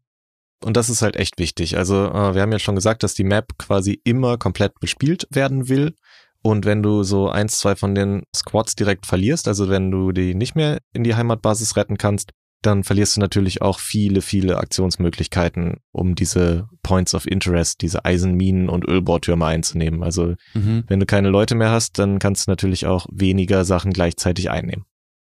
[0.63, 1.77] Und das ist halt echt wichtig.
[1.77, 5.67] Also äh, wir haben ja schon gesagt, dass die Map quasi immer komplett bespielt werden
[5.69, 5.93] will.
[6.41, 10.35] Und wenn du so eins, zwei von den Squads direkt verlierst, also wenn du die
[10.35, 15.77] nicht mehr in die Heimatbasis retten kannst, dann verlierst du natürlich auch viele, viele Aktionsmöglichkeiten,
[15.91, 20.03] um diese Points of Interest, diese Eisenminen und Ölbohrtürme einzunehmen.
[20.03, 20.83] Also mhm.
[20.87, 24.85] wenn du keine Leute mehr hast, dann kannst du natürlich auch weniger Sachen gleichzeitig einnehmen.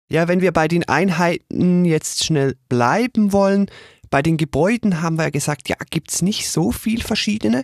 [0.09, 3.67] Ja, wenn wir bei den Einheiten jetzt schnell bleiben wollen,
[4.13, 7.63] bei den Gebäuden haben wir ja gesagt, ja, gibt's nicht so viel verschiedene.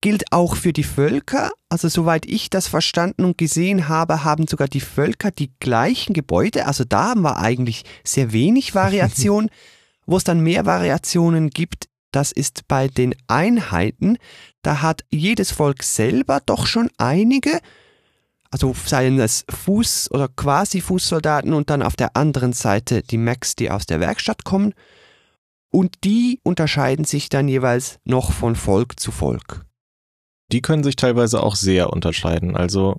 [0.00, 1.52] Gilt auch für die Völker.
[1.68, 6.66] Also soweit ich das verstanden und gesehen habe, haben sogar die Völker die gleichen Gebäude.
[6.66, 9.50] Also da haben wir eigentlich sehr wenig Variation.
[10.04, 14.18] Wo es dann mehr Variationen gibt, das ist bei den Einheiten.
[14.62, 17.60] Da hat jedes Volk selber doch schon einige.
[18.50, 23.54] Also seien es Fuß- oder quasi Fußsoldaten und dann auf der anderen Seite die Max,
[23.54, 24.74] die aus der Werkstatt kommen.
[25.70, 29.64] Und die unterscheiden sich dann jeweils noch von Volk zu Volk.
[30.50, 32.56] Die können sich teilweise auch sehr unterscheiden.
[32.56, 32.96] Also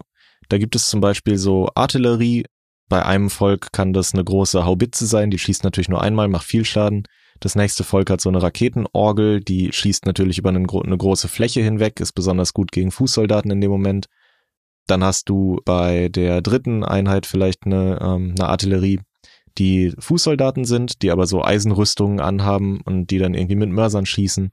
[0.49, 2.45] da gibt es zum Beispiel so Artillerie.
[2.89, 6.45] Bei einem Volk kann das eine große Haubitze sein, die schießt natürlich nur einmal, macht
[6.45, 7.03] viel Schaden.
[7.39, 11.99] Das nächste Volk hat so eine Raketenorgel, die schießt natürlich über eine, große Fläche hinweg,
[11.99, 14.07] ist besonders gut gegen Fußsoldaten in dem Moment.
[14.87, 18.99] Dann hast du bei der dritten Einheit vielleicht eine, ähm, eine Artillerie,
[19.57, 24.51] die Fußsoldaten sind, die aber so Eisenrüstungen anhaben und die dann irgendwie mit Mörsern schießen.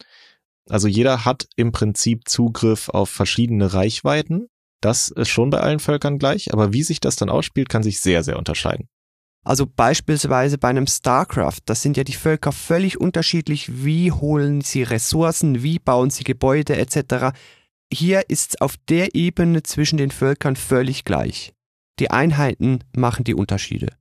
[0.68, 4.48] Also jeder hat im Prinzip Zugriff auf verschiedene Reichweiten.
[4.80, 8.00] Das ist schon bei allen Völkern gleich, aber wie sich das dann ausspielt, kann sich
[8.00, 8.88] sehr, sehr unterscheiden.
[9.44, 14.82] Also beispielsweise bei einem StarCraft, das sind ja die Völker völlig unterschiedlich, wie holen sie
[14.82, 17.37] Ressourcen, wie bauen sie Gebäude etc.
[17.92, 21.54] Hier ist es auf der Ebene zwischen den Völkern völlig gleich.
[22.00, 23.92] Die Einheiten machen die Unterschiede.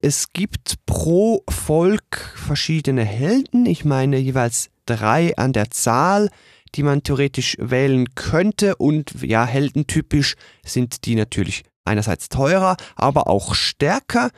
[0.00, 6.30] Es gibt pro Volk verschiedene Helden, ich meine jeweils drei an der Zahl,
[6.76, 8.76] die man theoretisch wählen könnte.
[8.76, 14.30] Und ja, heldentypisch sind die natürlich einerseits teurer, aber auch stärker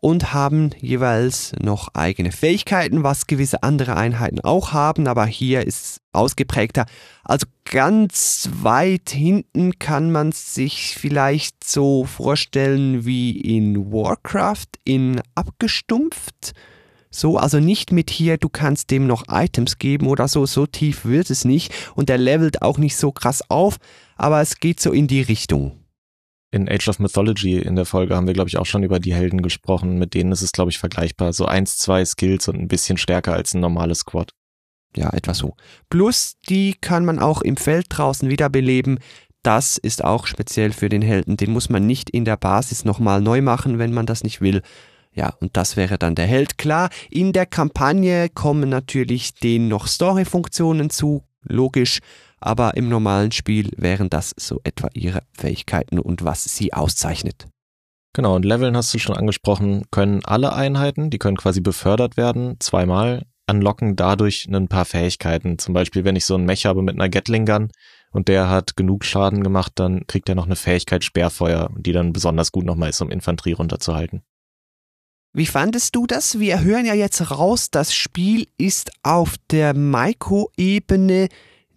[0.00, 5.84] und haben jeweils noch eigene Fähigkeiten, was gewisse andere Einheiten auch haben, aber hier ist
[5.84, 6.86] es ausgeprägter.
[7.22, 16.52] Also ganz weit hinten kann man sich vielleicht so vorstellen wie in Warcraft in abgestumpft.
[17.10, 21.04] So, also nicht mit hier, du kannst dem noch Items geben oder so, so tief
[21.04, 23.78] wird es nicht und der levelt auch nicht so krass auf,
[24.16, 25.79] aber es geht so in die Richtung
[26.50, 29.14] in Age of Mythology in der Folge haben wir, glaube ich, auch schon über die
[29.14, 29.98] Helden gesprochen.
[29.98, 31.32] Mit denen ist es, glaube ich, vergleichbar.
[31.32, 34.32] So eins, zwei Skills und ein bisschen stärker als ein normales Squad.
[34.96, 35.54] Ja, etwa so.
[35.88, 38.98] Plus, die kann man auch im Feld draußen wiederbeleben.
[39.42, 41.36] Das ist auch speziell für den Helden.
[41.36, 44.62] Den muss man nicht in der Basis nochmal neu machen, wenn man das nicht will.
[45.12, 46.58] Ja, und das wäre dann der Held.
[46.58, 52.00] Klar, in der Kampagne kommen natürlich den noch Story-Funktionen zu, logisch
[52.40, 57.48] aber im normalen Spiel wären das so etwa ihre Fähigkeiten und was sie auszeichnet.
[58.12, 62.56] Genau, und Leveln hast du schon angesprochen, können alle Einheiten, die können quasi befördert werden,
[62.58, 65.58] zweimal, anlocken dadurch ein paar Fähigkeiten.
[65.58, 67.70] Zum Beispiel, wenn ich so einen Mech habe mit einer Gatling Gun
[68.10, 72.12] und der hat genug Schaden gemacht, dann kriegt er noch eine Fähigkeit Sperrfeuer, die dann
[72.12, 74.22] besonders gut nochmal ist, um Infanterie runterzuhalten.
[75.32, 76.40] Wie fandest du das?
[76.40, 81.28] Wir hören ja jetzt raus, das Spiel ist auf der Maiko-Ebene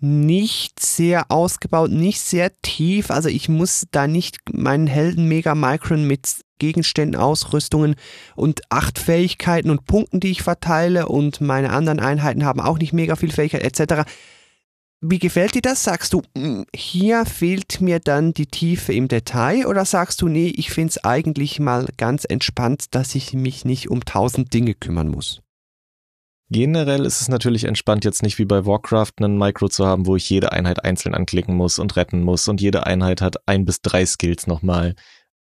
[0.04, 3.10] nicht sehr ausgebaut, nicht sehr tief.
[3.10, 6.28] Also ich muss da nicht meinen Helden Mega Micron mit
[6.60, 7.96] Gegenständen, Ausrüstungen
[8.36, 12.92] und acht Fähigkeiten und Punkten, die ich verteile und meine anderen Einheiten haben auch nicht
[12.92, 14.04] mega viel Fähigkeit etc.
[15.00, 15.84] Wie gefällt dir das?
[15.84, 20.54] Sagst du, hm, hier fehlt mir dann die Tiefe im Detail oder sagst du, nee,
[20.56, 25.08] ich finde es eigentlich mal ganz entspannt, dass ich mich nicht um tausend Dinge kümmern
[25.08, 25.43] muss?
[26.54, 30.16] Generell ist es natürlich entspannt, jetzt nicht wie bei Warcraft einen Micro zu haben, wo
[30.16, 33.82] ich jede Einheit einzeln anklicken muss und retten muss und jede Einheit hat ein bis
[33.82, 34.94] drei Skills nochmal.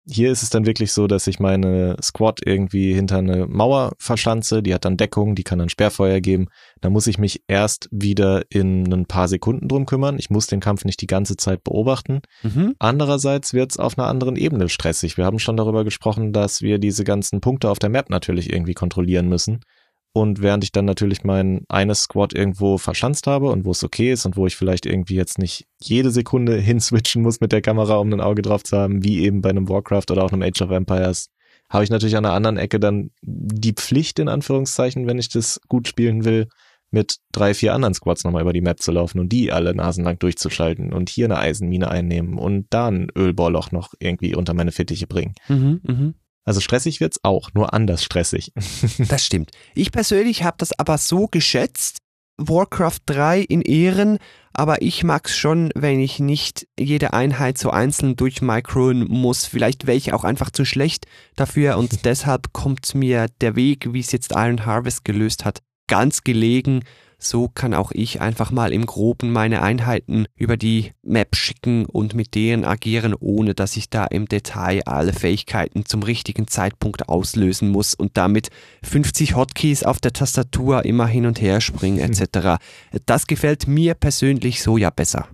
[0.07, 4.61] Hier ist es dann wirklich so, dass ich meine Squad irgendwie hinter eine Mauer verschanze,
[4.61, 6.49] die hat dann Deckung, die kann dann Sperrfeuer geben.
[6.81, 10.19] Da muss ich mich erst wieder in ein paar Sekunden drum kümmern.
[10.19, 12.21] Ich muss den Kampf nicht die ganze Zeit beobachten.
[12.43, 12.75] Mhm.
[12.77, 15.17] Andererseits wird es auf einer anderen Ebene stressig.
[15.17, 18.75] Wir haben schon darüber gesprochen, dass wir diese ganzen Punkte auf der Map natürlich irgendwie
[18.75, 19.61] kontrollieren müssen.
[20.13, 24.11] Und während ich dann natürlich mein eines Squad irgendwo verschanzt habe und wo es okay
[24.11, 27.95] ist und wo ich vielleicht irgendwie jetzt nicht jede Sekunde hinswitchen muss mit der Kamera,
[27.95, 30.61] um ein Auge drauf zu haben, wie eben bei einem Warcraft oder auch einem Age
[30.61, 31.27] of Empires,
[31.69, 35.61] habe ich natürlich an der anderen Ecke dann die Pflicht, in Anführungszeichen, wenn ich das
[35.69, 36.47] gut spielen will,
[36.91, 40.19] mit drei, vier anderen Squads nochmal über die Map zu laufen und die alle nasenlang
[40.19, 45.07] durchzuschalten und hier eine Eisenmine einnehmen und da ein Ölbohrloch noch irgendwie unter meine Fittiche
[45.07, 45.33] bringen.
[45.47, 46.13] Mhm, mh.
[46.43, 48.51] Also stressig wird's auch, nur anders stressig.
[48.97, 49.51] das stimmt.
[49.75, 51.97] Ich persönlich habe das aber so geschätzt,
[52.37, 54.17] Warcraft 3 in Ehren,
[54.53, 59.45] aber ich mag's schon, wenn ich nicht jede Einheit so einzeln durchmicron muss.
[59.45, 63.99] Vielleicht wäre ich auch einfach zu schlecht dafür und deshalb kommt mir der Weg, wie
[63.99, 66.83] es jetzt Iron Harvest gelöst hat, ganz gelegen
[67.23, 72.13] so kann auch ich einfach mal im Groben meine Einheiten über die Map schicken und
[72.13, 77.69] mit denen agieren, ohne dass ich da im Detail alle Fähigkeiten zum richtigen Zeitpunkt auslösen
[77.69, 78.49] muss und damit
[78.83, 82.61] 50 Hotkeys auf der Tastatur immer hin und her springen etc.
[83.05, 85.27] Das gefällt mir persönlich so ja besser.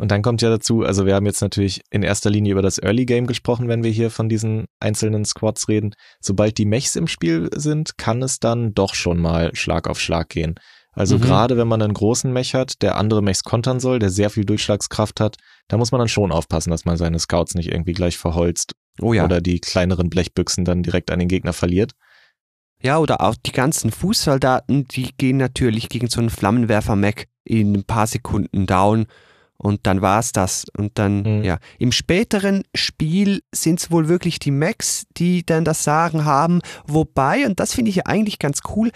[0.00, 2.78] Und dann kommt ja dazu, also wir haben jetzt natürlich in erster Linie über das
[2.78, 5.94] Early Game gesprochen, wenn wir hier von diesen einzelnen Squads reden.
[6.22, 10.30] Sobald die Mechs im Spiel sind, kann es dann doch schon mal Schlag auf Schlag
[10.30, 10.54] gehen.
[10.92, 11.20] Also mhm.
[11.20, 14.46] gerade wenn man einen großen Mech hat, der andere Mechs kontern soll, der sehr viel
[14.46, 15.36] Durchschlagskraft hat,
[15.68, 19.12] da muss man dann schon aufpassen, dass man seine Scouts nicht irgendwie gleich verholzt oh
[19.12, 19.26] ja.
[19.26, 21.92] oder die kleineren Blechbüchsen dann direkt an den Gegner verliert.
[22.82, 27.84] Ja, oder auch die ganzen Fußsoldaten, die gehen natürlich gegen so einen Flammenwerfer-Mac in ein
[27.84, 29.04] paar Sekunden down
[29.60, 30.64] und dann war's das.
[30.76, 31.44] Und dann, mhm.
[31.44, 36.60] ja, im späteren Spiel sind es wohl wirklich die Macs, die dann das Sagen haben.
[36.86, 38.90] Wobei, und das finde ich ja eigentlich ganz cool,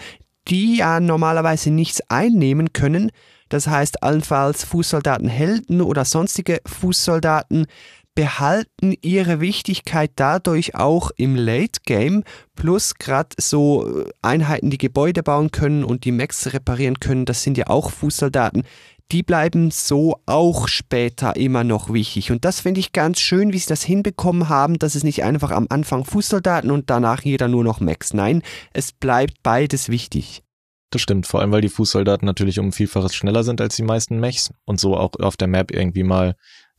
[0.47, 3.11] die ja normalerweise nichts einnehmen können.
[3.49, 7.67] Das heißt, allenfalls Fußsoldaten Helden oder sonstige Fußsoldaten
[8.15, 12.23] behalten ihre Wichtigkeit dadurch auch im Late Game,
[12.55, 17.43] plus gerade so äh, Einheiten, die Gebäude bauen können und die Mechs reparieren können, das
[17.43, 18.63] sind ja auch Fußsoldaten.
[19.11, 22.31] Die bleiben so auch später immer noch wichtig.
[22.31, 25.51] Und das finde ich ganz schön, wie sie das hinbekommen haben, dass es nicht einfach
[25.51, 28.13] am Anfang Fußsoldaten und danach jeder nur noch Mechs.
[28.13, 28.41] Nein,
[28.73, 30.41] es bleibt beides wichtig.
[30.89, 34.19] Das stimmt, vor allem weil die Fußsoldaten natürlich um Vielfaches schneller sind als die meisten
[34.19, 36.35] Mechs und so auch auf der Map irgendwie mal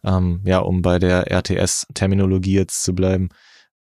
[0.06, 3.28] ähm, ja, um bei der RTS-Terminologie jetzt zu bleiben,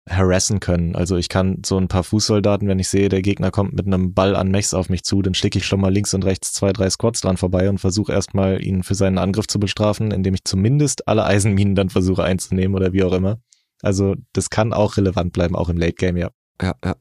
[0.09, 0.95] harassen können.
[0.95, 4.13] Also ich kann so ein paar Fußsoldaten, wenn ich sehe, der Gegner kommt mit einem
[4.13, 6.73] Ball an Mechs auf mich zu, dann schicke ich schon mal links und rechts zwei,
[6.73, 10.43] drei Squads dran vorbei und versuche erstmal ihn für seinen Angriff zu bestrafen, indem ich
[10.43, 13.39] zumindest alle Eisenminen dann versuche einzunehmen oder wie auch immer.
[13.81, 16.31] Also das kann auch relevant bleiben, auch im Late Game, ja.
[16.61, 16.95] Ja, ja.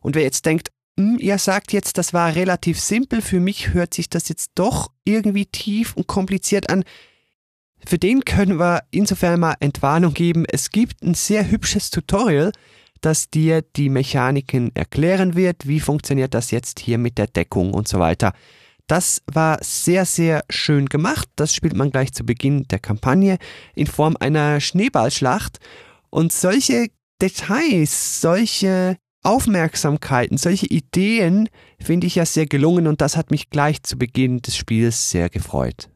[0.00, 3.94] Und wer jetzt denkt, hm, ihr sagt jetzt, das war relativ simpel, für mich hört
[3.94, 6.84] sich das jetzt doch irgendwie tief und kompliziert an.
[7.86, 10.44] Für den können wir insofern mal Entwarnung geben.
[10.50, 12.52] Es gibt ein sehr hübsches Tutorial,
[13.00, 15.66] das dir die Mechaniken erklären wird.
[15.66, 18.32] Wie funktioniert das jetzt hier mit der Deckung und so weiter.
[18.86, 21.28] Das war sehr, sehr schön gemacht.
[21.36, 23.38] Das spielt man gleich zu Beginn der Kampagne
[23.74, 25.58] in Form einer Schneeballschlacht.
[26.10, 26.88] Und solche
[27.22, 33.82] Details, solche Aufmerksamkeiten, solche Ideen finde ich ja sehr gelungen und das hat mich gleich
[33.82, 35.89] zu Beginn des Spiels sehr gefreut.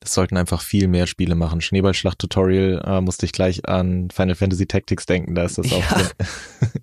[0.00, 1.60] Es sollten einfach viel mehr Spiele machen.
[1.60, 5.94] Schneeballschlacht-Tutorial äh, musste ich gleich an Final Fantasy Tactics denken, da ist das auch ja.
[5.94, 6.10] drin.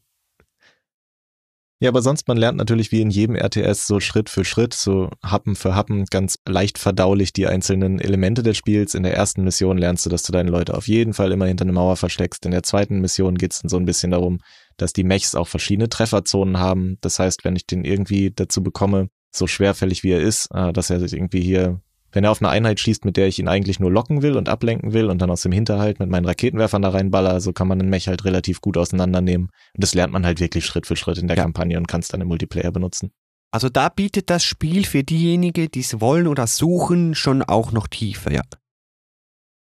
[1.80, 5.10] ja, aber sonst, man lernt natürlich wie in jedem RTS so Schritt für Schritt, so
[5.24, 8.96] Happen für Happen, ganz leicht verdaulich die einzelnen Elemente des Spiels.
[8.96, 11.66] In der ersten Mission lernst du, dass du deine Leute auf jeden Fall immer hinter
[11.66, 12.46] eine Mauer versteckst.
[12.46, 14.40] In der zweiten Mission geht es dann so ein bisschen darum,
[14.78, 16.98] dass die Mechs auch verschiedene Trefferzonen haben.
[17.02, 20.90] Das heißt, wenn ich den irgendwie dazu bekomme, so schwerfällig wie er ist, äh, dass
[20.90, 21.82] er sich irgendwie hier
[22.14, 24.48] wenn er auf eine Einheit schießt, mit der ich ihn eigentlich nur locken will und
[24.48, 27.80] ablenken will und dann aus dem Hinterhalt mit meinen Raketenwerfern da reinballer, so kann man
[27.80, 29.48] einen Mech halt relativ gut auseinandernehmen.
[29.48, 31.44] Und das lernt man halt wirklich Schritt für Schritt in der ja.
[31.44, 33.12] Kampagne und kann es dann im Multiplayer benutzen.
[33.52, 37.88] Also da bietet das Spiel für diejenigen, die es wollen oder suchen, schon auch noch
[37.88, 38.42] Tiefe, ja.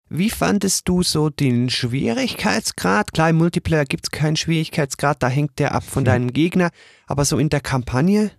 [0.07, 3.11] Wie fandest du so den Schwierigkeitsgrad?
[3.13, 6.05] Klar, im Multiplayer gibt es keinen Schwierigkeitsgrad, da hängt der ab von hm.
[6.05, 6.69] deinem Gegner,
[7.07, 8.31] aber so in der Kampagne?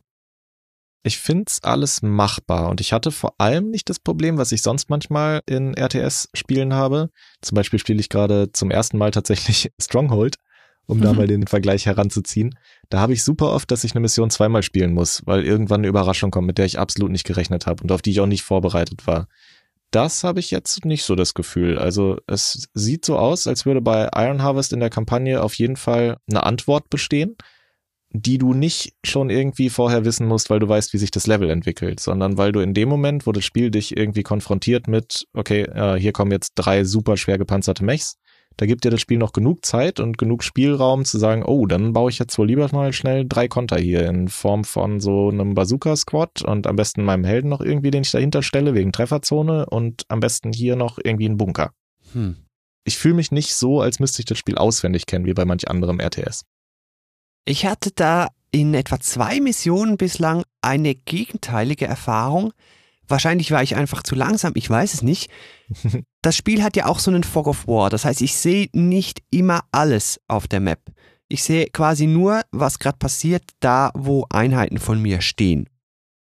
[1.07, 4.61] Ich finde es alles machbar und ich hatte vor allem nicht das Problem, was ich
[4.61, 7.11] sonst manchmal in RTS-Spielen habe.
[7.43, 10.35] Zum Beispiel spiele ich gerade zum ersten Mal tatsächlich Stronghold,
[10.87, 11.03] um mhm.
[11.03, 12.59] da mal den Vergleich heranzuziehen.
[12.89, 15.87] Da habe ich super oft, dass ich eine Mission zweimal spielen muss, weil irgendwann eine
[15.87, 18.43] Überraschung kommt, mit der ich absolut nicht gerechnet habe und auf die ich auch nicht
[18.43, 19.29] vorbereitet war.
[19.93, 21.79] Das habe ich jetzt nicht so das Gefühl.
[21.79, 25.77] Also es sieht so aus, als würde bei Iron Harvest in der Kampagne auf jeden
[25.77, 27.37] Fall eine Antwort bestehen
[28.11, 31.51] die du nicht schon irgendwie vorher wissen musst, weil du weißt, wie sich das Level
[31.51, 35.63] entwickelt, sondern weil du in dem Moment, wo das Spiel dich irgendwie konfrontiert mit, okay,
[35.63, 38.17] äh, hier kommen jetzt drei super schwer gepanzerte Mechs,
[38.57, 41.93] da gibt dir das Spiel noch genug Zeit und genug Spielraum zu sagen, oh, dann
[41.93, 45.55] baue ich jetzt wohl lieber mal schnell drei Konter hier in Form von so einem
[45.55, 50.05] Bazooka-Squad und am besten meinem Helden noch irgendwie, den ich dahinter stelle, wegen Trefferzone und
[50.09, 51.73] am besten hier noch irgendwie einen Bunker.
[52.13, 52.37] Hm.
[52.85, 55.69] Ich fühle mich nicht so, als müsste ich das Spiel auswendig kennen, wie bei manch
[55.69, 56.45] anderem RTS.
[57.49, 62.53] Ich hatte da in etwa zwei Missionen bislang eine gegenteilige Erfahrung.
[63.07, 65.31] Wahrscheinlich war ich einfach zu langsam, ich weiß es nicht.
[66.23, 69.23] Das Spiel hat ja auch so einen Fog of War, das heißt, ich sehe nicht
[69.31, 70.81] immer alles auf der Map.
[71.29, 75.69] Ich sehe quasi nur, was gerade passiert, da wo Einheiten von mir stehen.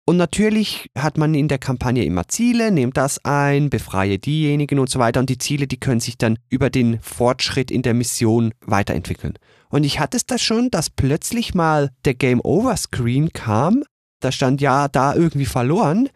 [0.05, 4.89] Und natürlich hat man in der Kampagne immer Ziele, nehmt das ein, befreie diejenigen und
[4.89, 5.21] so weiter.
[5.21, 9.39] Und die Ziele, die können sich dann über den Fortschritt in der Mission weiterentwickeln.
[9.73, 13.83] Und ich hatte es da schon, dass plötzlich mal der Game Over Screen kam.
[14.19, 16.09] Da stand ja da irgendwie verloren.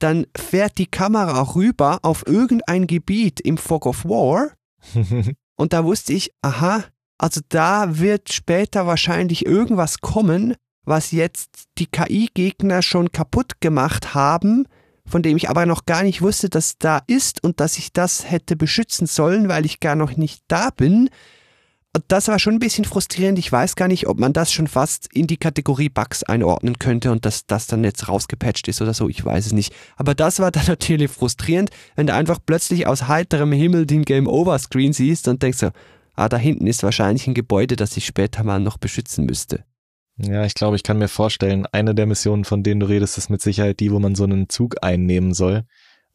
[0.00, 4.50] Dann fährt die Kamera rüber auf irgendein Gebiet im Fog of War.
[5.56, 6.82] und da wusste ich, aha,
[7.16, 14.66] also da wird später wahrscheinlich irgendwas kommen, was jetzt die KI-Gegner schon kaputt gemacht haben,
[15.06, 18.28] von dem ich aber noch gar nicht wusste, dass da ist und dass ich das
[18.28, 21.08] hätte beschützen sollen, weil ich gar noch nicht da bin
[22.08, 23.38] das war schon ein bisschen frustrierend.
[23.38, 27.12] Ich weiß gar nicht, ob man das schon fast in die Kategorie Bugs einordnen könnte
[27.12, 29.08] und dass das dann jetzt rausgepatcht ist oder so.
[29.08, 29.74] Ich weiß es nicht.
[29.96, 34.26] Aber das war dann natürlich frustrierend, wenn du einfach plötzlich aus heiterem Himmel den Game
[34.26, 35.70] Over Screen siehst und denkst so,
[36.14, 39.64] ah, da hinten ist wahrscheinlich ein Gebäude, das ich später mal noch beschützen müsste.
[40.18, 43.28] Ja, ich glaube, ich kann mir vorstellen, eine der Missionen, von denen du redest, ist
[43.28, 45.64] mit Sicherheit die, wo man so einen Zug einnehmen soll.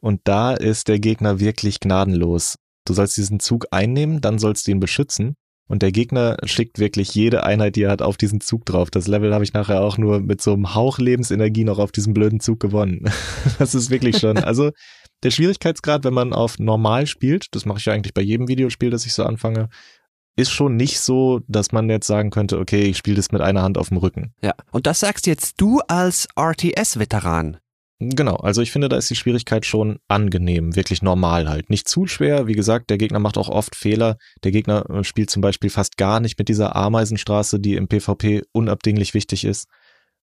[0.00, 2.58] Und da ist der Gegner wirklich gnadenlos.
[2.84, 5.36] Du sollst diesen Zug einnehmen, dann sollst du ihn beschützen.
[5.68, 8.90] Und der Gegner schickt wirklich jede Einheit, die er hat, auf diesen Zug drauf.
[8.90, 12.14] Das Level habe ich nachher auch nur mit so einem Hauch Lebensenergie noch auf diesem
[12.14, 13.10] blöden Zug gewonnen.
[13.58, 14.38] Das ist wirklich schon.
[14.38, 14.70] Also
[15.22, 18.90] der Schwierigkeitsgrad, wenn man auf normal spielt, das mache ich ja eigentlich bei jedem Videospiel,
[18.90, 19.68] das ich so anfange,
[20.36, 23.62] ist schon nicht so, dass man jetzt sagen könnte, okay, ich spiele das mit einer
[23.62, 24.34] Hand auf dem Rücken.
[24.42, 27.58] Ja, und das sagst jetzt du als RTS-Veteran.
[28.10, 31.70] Genau, also ich finde, da ist die Schwierigkeit schon angenehm, wirklich normal halt.
[31.70, 34.16] Nicht zu schwer, wie gesagt, der Gegner macht auch oft Fehler.
[34.42, 38.42] Der Gegner äh, spielt zum Beispiel fast gar nicht mit dieser Ameisenstraße, die im PvP
[38.52, 39.68] unabdinglich wichtig ist.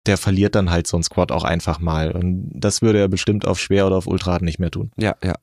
[0.05, 2.11] Der verliert dann halt so ein Squad auch einfach mal.
[2.11, 4.91] Und das würde er bestimmt auf schwer oder auf Ultra nicht mehr tun.
[4.97, 5.35] Ja, ja.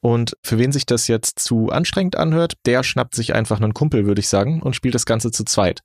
[0.00, 4.06] Und für wen sich das jetzt zu anstrengend anhört, der schnappt sich einfach einen Kumpel,
[4.06, 5.80] würde ich sagen, und spielt das Ganze zu zweit.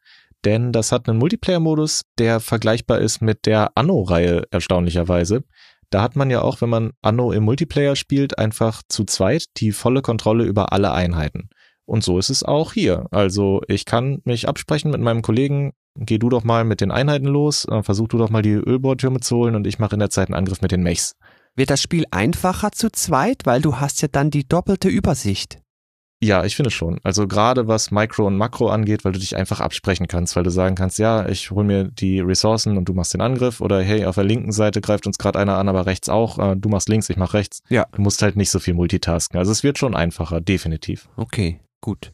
[0.45, 5.43] Denn das hat einen Multiplayer-Modus, der vergleichbar ist mit der Anno-Reihe, erstaunlicherweise.
[5.89, 9.71] Da hat man ja auch, wenn man Anno im Multiplayer spielt, einfach zu zweit die
[9.71, 11.49] volle Kontrolle über alle Einheiten.
[11.85, 13.07] Und so ist es auch hier.
[13.09, 17.25] Also ich kann mich absprechen mit meinem Kollegen, geh du doch mal mit den Einheiten
[17.25, 20.11] los, äh, versuch du doch mal die Ölbohrtürme zu holen und ich mache in der
[20.11, 21.15] Zeit einen Angriff mit den Mechs.
[21.55, 25.59] Wird das Spiel einfacher zu zweit, weil du hast ja dann die doppelte Übersicht?
[26.21, 26.99] Ja, ich finde schon.
[27.03, 30.49] Also gerade was Micro und Makro angeht, weil du dich einfach absprechen kannst, weil du
[30.49, 34.05] sagen kannst, ja, ich hol mir die Ressourcen und du machst den Angriff oder hey,
[34.05, 36.89] auf der linken Seite greift uns gerade einer an, aber rechts auch, äh, du machst
[36.89, 37.61] links, ich mach rechts.
[37.69, 37.85] Ja.
[37.93, 39.39] Du musst halt nicht so viel multitasken.
[39.39, 41.07] Also es wird schon einfacher, definitiv.
[41.15, 42.11] Okay, gut.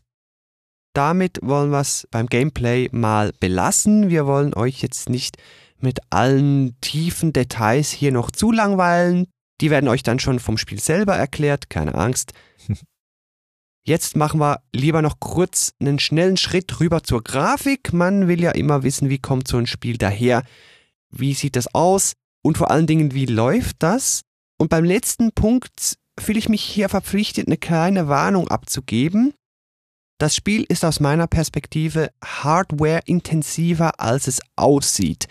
[0.94, 4.10] Damit wollen wir es beim Gameplay mal belassen.
[4.10, 5.38] Wir wollen euch jetzt nicht
[5.80, 9.26] mit allen tiefen Details hier noch zu langweilen.
[9.62, 12.34] Die werden euch dann schon vom Spiel selber erklärt, keine Angst.
[13.88, 17.94] Jetzt machen wir lieber noch kurz einen schnellen Schritt rüber zur Grafik.
[17.94, 20.44] Man will ja immer wissen, wie kommt so ein Spiel daher,
[21.12, 24.22] wie sieht das aus und vor allen Dingen, wie läuft das.
[24.58, 29.36] Und beim letzten Punkt fühle ich mich hier verpflichtet, eine kleine Warnung abzugeben.
[30.18, 35.28] Das Spiel ist aus meiner Perspektive hardware-intensiver, als es aussieht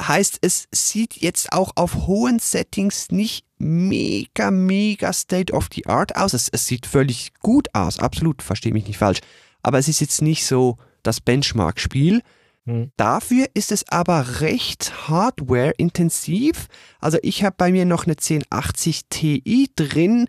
[0.00, 6.16] heißt, es sieht jetzt auch auf hohen Settings nicht mega, mega state of the art
[6.16, 6.32] aus.
[6.32, 9.20] Es, es sieht völlig gut aus, absolut, verstehe mich nicht falsch.
[9.62, 12.22] Aber es ist jetzt nicht so das Benchmark-Spiel.
[12.66, 12.92] Hm.
[12.96, 16.68] Dafür ist es aber recht hardware-intensiv.
[17.00, 20.26] Also ich habe bei mir noch eine 1080 Ti drin.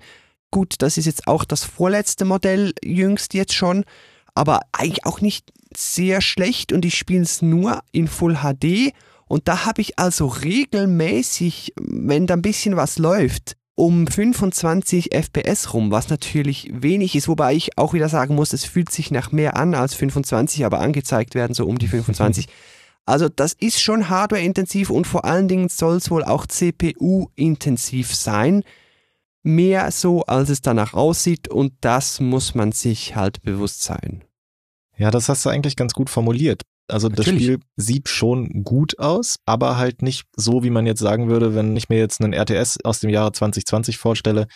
[0.51, 3.85] Gut, das ist jetzt auch das vorletzte Modell, jüngst jetzt schon.
[4.33, 8.93] Aber eigentlich auch nicht sehr schlecht und ich spiele es nur in Full HD
[9.29, 15.71] und da habe ich also regelmäßig, wenn da ein bisschen was läuft, um 25 FPS
[15.73, 19.31] rum, was natürlich wenig ist, wobei ich auch wieder sagen muss, es fühlt sich nach
[19.31, 22.47] mehr an als 25, aber angezeigt werden so um die 25.
[23.05, 28.61] Also das ist schon hardware-intensiv und vor allen Dingen soll es wohl auch CPU-intensiv sein.
[29.41, 34.23] Mehr so, als es danach aussieht und das muss man sich halt bewusst sein.
[34.95, 36.61] Ja, das hast du eigentlich ganz gut formuliert.
[36.89, 37.27] Also Natürlich.
[37.27, 41.55] das Spiel sieht schon gut aus, aber halt nicht so, wie man jetzt sagen würde,
[41.55, 44.47] wenn ich mir jetzt einen RTS aus dem Jahre 2020 vorstelle.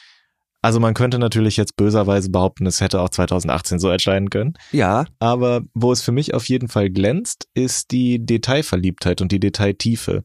[0.61, 4.53] Also man könnte natürlich jetzt böserweise behaupten, es hätte auch 2018 so erscheinen können.
[4.71, 5.05] Ja.
[5.19, 10.23] Aber wo es für mich auf jeden Fall glänzt, ist die Detailverliebtheit und die Detailtiefe.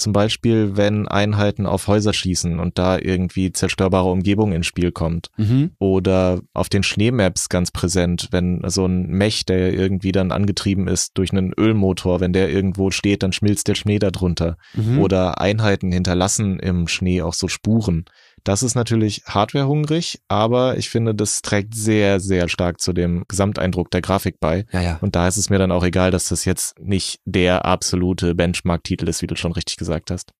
[0.00, 5.28] Zum Beispiel, wenn Einheiten auf Häuser schießen und da irgendwie zerstörbare Umgebung ins Spiel kommt.
[5.36, 5.72] Mhm.
[5.78, 11.18] Oder auf den Schneemaps ganz präsent, wenn so ein Mech, der irgendwie dann angetrieben ist
[11.18, 14.56] durch einen Ölmotor, wenn der irgendwo steht, dann schmilzt der Schnee darunter.
[14.72, 15.00] Mhm.
[15.00, 18.06] Oder Einheiten hinterlassen im Schnee auch so Spuren.
[18.44, 23.90] Das ist natürlich hardwarehungrig, aber ich finde, das trägt sehr, sehr stark zu dem Gesamteindruck
[23.90, 24.66] der Grafik bei.
[24.72, 24.98] Ja, ja.
[25.00, 29.08] Und da ist es mir dann auch egal, dass das jetzt nicht der absolute Benchmark-Titel
[29.08, 30.32] ist, wie du schon richtig gesagt hast.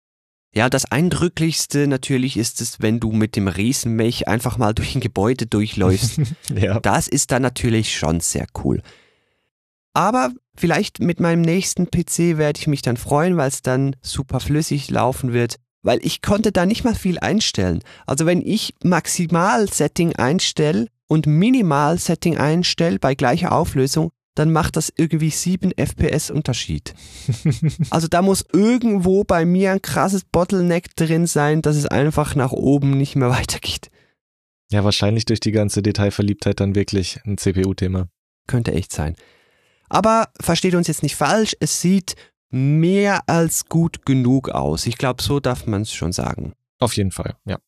[0.52, 5.00] Ja, das Eindrücklichste natürlich ist es, wenn du mit dem Riesenmech einfach mal durch ein
[5.00, 6.20] Gebäude durchläufst.
[6.54, 6.80] ja.
[6.80, 8.82] Das ist dann natürlich schon sehr cool.
[9.92, 14.40] Aber vielleicht mit meinem nächsten PC werde ich mich dann freuen, weil es dann super
[14.40, 17.82] flüssig laufen wird weil ich konnte da nicht mal viel einstellen.
[18.06, 25.30] Also wenn ich Maximal-Setting einstelle und Minimal-Setting einstelle bei gleicher Auflösung, dann macht das irgendwie
[25.30, 26.94] 7 FPS Unterschied.
[27.90, 32.52] also da muss irgendwo bei mir ein krasses Bottleneck drin sein, dass es einfach nach
[32.52, 33.90] oben nicht mehr weitergeht.
[34.70, 38.08] Ja, wahrscheinlich durch die ganze Detailverliebtheit dann wirklich ein CPU-Thema.
[38.46, 39.16] Könnte echt sein.
[39.88, 42.14] Aber versteht uns jetzt nicht falsch, es sieht
[42.50, 44.86] mehr als gut genug aus.
[44.86, 46.52] Ich glaube, so darf man es schon sagen.
[46.78, 47.58] Auf jeden Fall, ja.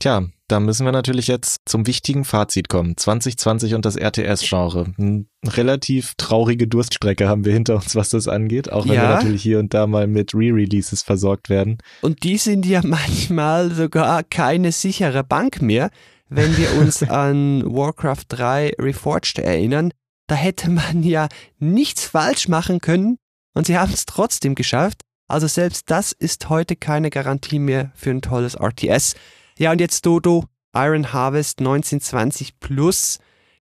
[0.00, 2.96] Tja, da müssen wir natürlich jetzt zum wichtigen Fazit kommen.
[2.96, 4.92] 2020 und das RTS-Genre.
[4.98, 9.02] Eine relativ traurige Durststrecke haben wir hinter uns, was das angeht, auch wenn ja.
[9.02, 11.78] wir natürlich hier und da mal mit Re-Releases versorgt werden.
[12.02, 15.90] Und die sind ja manchmal sogar keine sichere Bank mehr.
[16.28, 19.92] Wenn wir uns an Warcraft 3 Reforged erinnern,
[20.26, 21.28] da hätte man ja
[21.58, 23.18] nichts falsch machen können
[23.54, 25.00] und sie haben es trotzdem geschafft.
[25.26, 29.14] Also selbst das ist heute keine Garantie mehr für ein tolles RTS.
[29.58, 30.44] Ja, und jetzt Dodo,
[30.74, 33.18] Iron Harvest 1920 Plus.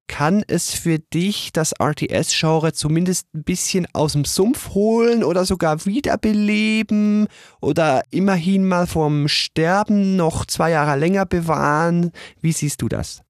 [0.07, 5.85] Kann es für dich das RTS-Genre zumindest ein bisschen aus dem Sumpf holen oder sogar
[5.85, 7.27] wiederbeleben
[7.61, 12.11] oder immerhin mal vom Sterben noch zwei Jahre länger bewahren?
[12.41, 13.21] Wie siehst du das?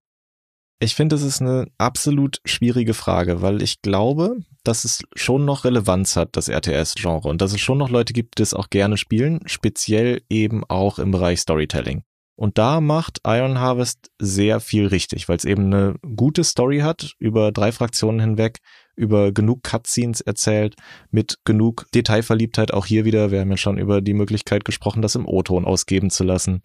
[0.84, 5.64] Ich finde, es ist eine absolut schwierige Frage, weil ich glaube, dass es schon noch
[5.64, 8.98] Relevanz hat, das RTS-Genre, und dass es schon noch Leute gibt, die es auch gerne
[8.98, 12.04] spielen, speziell eben auch im Bereich Storytelling.
[12.36, 17.14] Und da macht Iron Harvest sehr viel richtig, weil es eben eine gute Story hat,
[17.18, 18.60] über drei Fraktionen hinweg,
[18.98, 20.76] über genug Cutscenes erzählt,
[21.12, 23.32] mit genug Detailverliebtheit auch hier wieder.
[23.32, 26.62] Wir haben ja schon über die Möglichkeit gesprochen, das im O-Ton ausgeben zu lassen.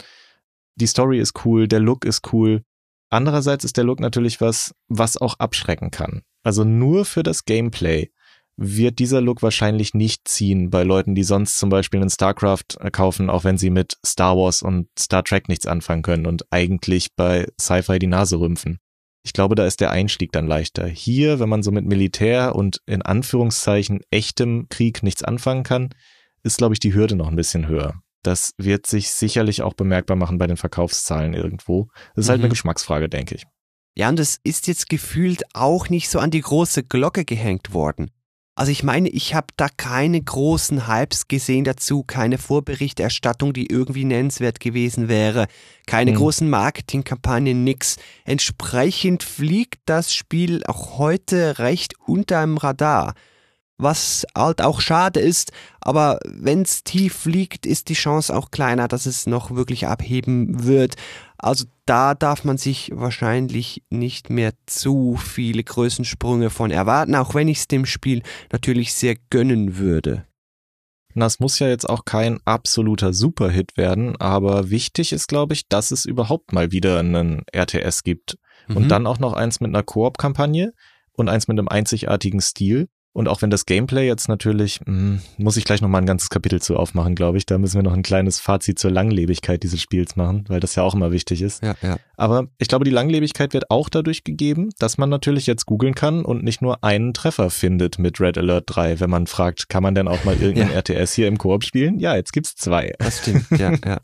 [0.75, 2.65] Die Story ist cool, der Look ist cool.
[3.11, 6.23] Andererseits ist der Look natürlich was, was auch abschrecken kann.
[6.43, 8.11] Also nur für das Gameplay
[8.57, 12.91] wird dieser Look wahrscheinlich nicht ziehen bei Leuten, die sonst zum Beispiel einen StarCraft äh,
[12.91, 17.15] kaufen, auch wenn sie mit Star Wars und Star Trek nichts anfangen können und eigentlich
[17.15, 18.79] bei Sci-Fi die Nase rümpfen.
[19.23, 20.87] Ich glaube, da ist der Einstieg dann leichter.
[20.87, 25.91] Hier, wenn man so mit Militär und in Anführungszeichen echtem Krieg nichts anfangen kann,
[26.43, 28.01] ist, glaube ich, die Hürde noch ein bisschen höher.
[28.23, 31.89] Das wird sich sicherlich auch bemerkbar machen bei den Verkaufszahlen irgendwo.
[32.15, 32.45] Das ist halt mhm.
[32.45, 33.45] eine Geschmacksfrage, denke ich.
[33.97, 38.11] Ja, und es ist jetzt gefühlt auch nicht so an die große Glocke gehängt worden.
[38.59, 44.05] Also ich meine, ich habe da keine großen Hypes gesehen dazu, keine Vorberichterstattung, die irgendwie
[44.05, 45.47] nennenswert gewesen wäre,
[45.87, 46.19] keine hm.
[46.19, 47.99] großen Marketingkampagnen, nix.
[48.25, 53.15] Entsprechend fliegt das Spiel auch heute recht unterm Radar
[53.79, 58.89] was halt auch schade ist, aber wenn es tief liegt, ist die Chance auch kleiner,
[58.89, 60.97] dass es noch wirklich abheben wird.
[61.39, 67.49] Also da darf man sich wahrscheinlich nicht mehr zu viele Größensprünge von erwarten, auch wenn
[67.49, 70.25] ich es dem Spiel natürlich sehr gönnen würde.
[71.15, 75.69] Na, es muss ja jetzt auch kein absoluter Superhit werden, aber wichtig ist, glaube ich,
[75.69, 78.39] dass es überhaupt mal wieder einen RTS gibt.
[78.69, 78.77] Mhm.
[78.77, 80.73] Und dann auch noch eins mit einer Koop-Kampagne
[81.13, 82.89] und eins mit einem einzigartigen Stil.
[83.13, 86.31] Und auch wenn das Gameplay jetzt natürlich, mh, hm, muss ich gleich nochmal ein ganzes
[86.31, 87.47] Kapitel zu aufmachen, glaube ich.
[87.47, 90.83] Da müssen wir noch ein kleines Fazit zur Langlebigkeit dieses Spiels machen, weil das ja
[90.83, 91.63] auch immer wichtig ist.
[91.63, 91.97] Ja, ja.
[92.17, 96.25] Aber ich glaube, die Langlebigkeit wird auch dadurch gegeben, dass man natürlich jetzt googeln kann
[96.25, 99.95] und nicht nur einen Treffer findet mit Red Alert 3, wenn man fragt, kann man
[99.95, 100.79] denn auch mal irgendein ja.
[100.79, 101.99] RTS hier im Koop spielen?
[101.99, 102.93] Ja, jetzt gibt's zwei.
[102.99, 104.01] Das stimmt, ja, ja.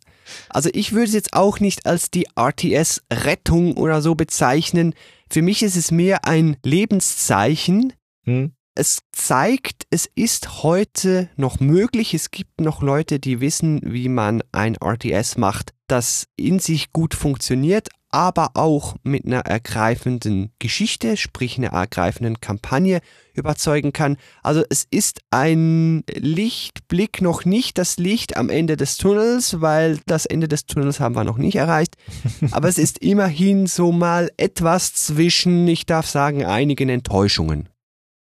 [0.49, 4.95] Also ich würde es jetzt auch nicht als die RTS-Rettung oder so bezeichnen.
[5.31, 7.93] Für mich ist es mehr ein Lebenszeichen,
[8.25, 12.13] hm es zeigt, es ist heute noch möglich.
[12.15, 17.15] Es gibt noch Leute, die wissen, wie man ein RTS macht, das in sich gut
[17.15, 23.01] funktioniert, aber auch mit einer ergreifenden Geschichte, sprich einer ergreifenden Kampagne
[23.33, 24.17] überzeugen kann.
[24.43, 30.27] Also es ist ein Lichtblick, noch nicht das Licht am Ende des Tunnels, weil das
[30.27, 31.97] Ende des Tunnels haben wir noch nicht erreicht.
[32.53, 37.69] Aber es ist immerhin so mal etwas zwischen, ich darf sagen, einigen Enttäuschungen.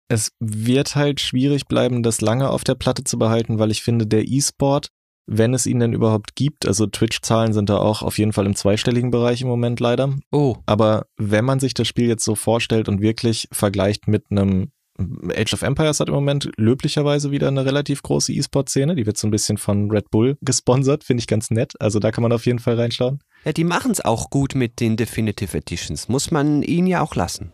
[0.08, 4.06] Es wird halt schwierig bleiben, das lange auf der Platte zu behalten, weil ich finde,
[4.06, 4.90] der E-Sport,
[5.28, 8.56] wenn es ihn denn überhaupt gibt, also Twitch-Zahlen sind da auch auf jeden Fall im
[8.56, 10.16] zweistelligen Bereich im Moment leider.
[10.32, 10.58] Oh.
[10.68, 15.54] Aber wenn man sich das Spiel jetzt so vorstellt und wirklich vergleicht mit einem Age
[15.54, 18.96] of Empires hat im Moment löblicherweise wieder eine relativ große E-Sport-Szene.
[18.96, 21.74] Die wird so ein bisschen von Red Bull gesponsert, finde ich ganz nett.
[21.80, 23.20] Also da kann man auf jeden Fall reinschauen.
[23.44, 26.08] Ja, die machen es auch gut mit den Definitive Editions.
[26.08, 27.54] Muss man ihnen ja auch lassen.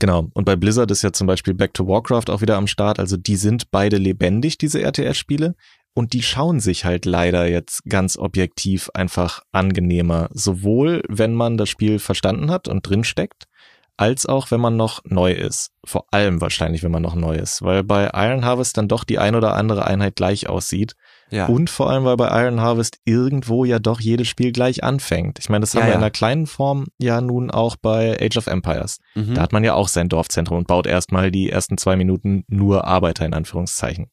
[0.00, 0.28] Genau.
[0.34, 3.00] Und bei Blizzard ist ja zum Beispiel Back to Warcraft auch wieder am Start.
[3.00, 5.54] Also die sind beide lebendig, diese RTS-Spiele.
[5.94, 10.28] Und die schauen sich halt leider jetzt ganz objektiv einfach angenehmer.
[10.32, 13.48] Sowohl, wenn man das Spiel verstanden hat und drinsteckt,
[13.96, 15.72] als auch wenn man noch neu ist.
[15.84, 19.18] Vor allem wahrscheinlich, wenn man noch neu ist, weil bei Iron Harvest dann doch die
[19.18, 20.94] ein oder andere Einheit gleich aussieht.
[21.30, 21.46] Ja.
[21.46, 25.38] Und vor allem, weil bei Iron Harvest irgendwo ja doch jedes Spiel gleich anfängt.
[25.38, 28.38] Ich meine, das haben ja, wir in einer kleinen Form ja nun auch bei Age
[28.38, 28.98] of Empires.
[29.14, 29.34] Mhm.
[29.34, 32.84] Da hat man ja auch sein Dorfzentrum und baut erstmal die ersten zwei Minuten nur
[32.86, 34.10] Arbeiter in Anführungszeichen.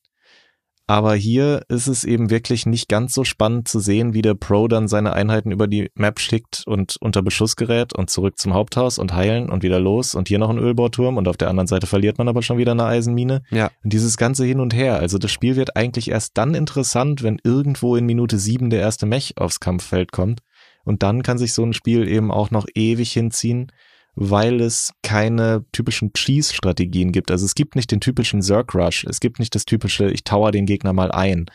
[0.87, 4.67] Aber hier ist es eben wirklich nicht ganz so spannend zu sehen, wie der Pro
[4.67, 8.99] dann seine Einheiten über die Map schickt und unter Beschuss gerät und zurück zum Haupthaus
[8.99, 11.87] und heilen und wieder los und hier noch ein Ölbohrturm und auf der anderen Seite
[11.87, 13.41] verliert man aber schon wieder eine Eisenmine.
[13.49, 13.71] Ja.
[13.83, 14.99] Und dieses ganze Hin und Her.
[14.99, 19.07] Also das Spiel wird eigentlich erst dann interessant, wenn irgendwo in Minute sieben der erste
[19.07, 20.41] Mech aufs Kampffeld kommt
[20.83, 23.71] Und dann kann sich so ein Spiel eben auch noch ewig hinziehen,
[24.15, 27.31] weil es keine typischen Cheese-Strategien gibt.
[27.31, 30.51] Also es gibt nicht den typischen Zerg Rush, es gibt nicht das typische, ich tower
[30.51, 31.45] den Gegner mal ein.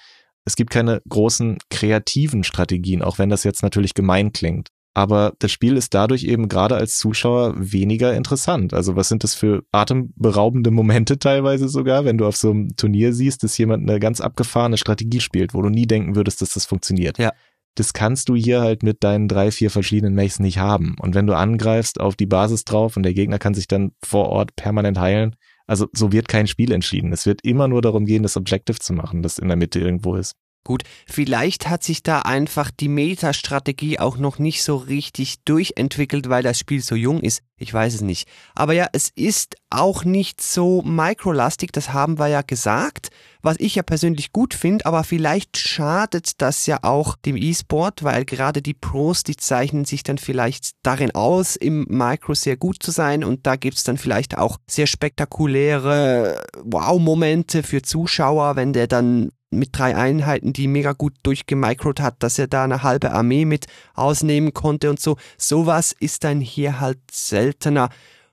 [0.45, 4.69] Es gibt keine großen kreativen Strategien, auch wenn das jetzt natürlich gemein klingt.
[4.93, 8.75] Aber das Spiel ist dadurch eben gerade als Zuschauer weniger interessant.
[8.75, 13.13] Also was sind das für atemberaubende Momente teilweise sogar, wenn du auf so einem Turnier
[13.13, 16.67] siehst, dass jemand eine ganz abgefahrene Strategie spielt, wo du nie denken würdest, dass das
[16.67, 17.19] funktioniert.
[17.19, 17.33] Ja.
[17.75, 20.97] Das kannst du hier halt mit deinen drei, vier verschiedenen Mechs nicht haben.
[21.01, 24.29] Und wenn du angreifst auf die Basis drauf und der Gegner kann sich dann vor
[24.29, 27.13] Ort permanent heilen, also so wird kein Spiel entschieden.
[27.13, 30.17] Es wird immer nur darum gehen, das Objective zu machen, das in der Mitte irgendwo
[30.17, 30.35] ist.
[30.63, 36.43] Gut, vielleicht hat sich da einfach die Metastrategie auch noch nicht so richtig durchentwickelt, weil
[36.43, 37.43] das Spiel so jung ist.
[37.57, 38.29] Ich weiß es nicht.
[38.55, 43.09] Aber ja, es ist auch nicht so microlastig, das haben wir ja gesagt,
[43.43, 48.25] was ich ja persönlich gut finde, aber vielleicht schadet das ja auch dem E-Sport, weil
[48.25, 52.91] gerade die Pros, die zeichnen sich dann vielleicht darin aus, im Micro sehr gut zu
[52.91, 59.31] sein und da gibt's dann vielleicht auch sehr spektakuläre Wow-Momente für Zuschauer, wenn der dann
[59.51, 63.67] mit drei Einheiten, die mega gut durchgemicrot hat, dass er da eine halbe Armee mit
[63.95, 65.17] ausnehmen konnte und so.
[65.37, 67.91] Sowas ist dann hier halt seltener.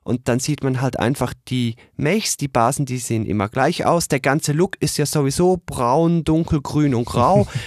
[0.07, 4.07] Und dann sieht man halt einfach die Mechs, die Basen, die sehen immer gleich aus.
[4.07, 7.45] Der ganze Look ist ja sowieso braun, dunkelgrün und grau.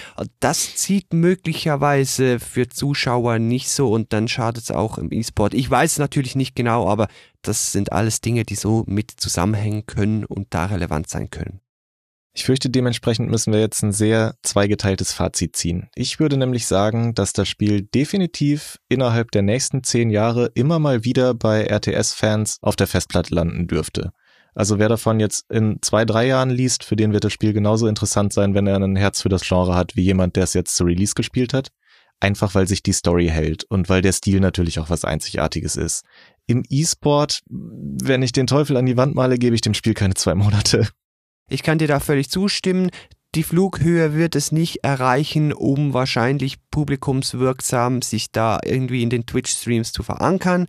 [0.41, 5.53] Das zieht möglicherweise für Zuschauer nicht so und dann schadet es auch im E-Sport.
[5.53, 7.09] Ich weiß es natürlich nicht genau, aber
[7.43, 11.61] das sind alles Dinge, die so mit zusammenhängen können und da relevant sein können.
[12.41, 15.91] Ich fürchte, dementsprechend müssen wir jetzt ein sehr zweigeteiltes Fazit ziehen.
[15.95, 21.05] Ich würde nämlich sagen, dass das Spiel definitiv innerhalb der nächsten zehn Jahre immer mal
[21.05, 24.13] wieder bei RTS-Fans auf der Festplatte landen dürfte.
[24.55, 27.87] Also wer davon jetzt in zwei, drei Jahren liest, für den wird das Spiel genauso
[27.87, 30.75] interessant sein, wenn er ein Herz für das Genre hat, wie jemand, der es jetzt
[30.75, 31.69] zu Release gespielt hat.
[32.21, 36.07] Einfach weil sich die Story hält und weil der Stil natürlich auch was Einzigartiges ist.
[36.47, 40.15] Im E-Sport, wenn ich den Teufel an die Wand male, gebe ich dem Spiel keine
[40.15, 40.89] zwei Monate.
[41.51, 42.91] Ich kann dir da völlig zustimmen.
[43.35, 49.93] Die Flughöhe wird es nicht erreichen, um wahrscheinlich publikumswirksam sich da irgendwie in den Twitch-Streams
[49.93, 50.67] zu verankern.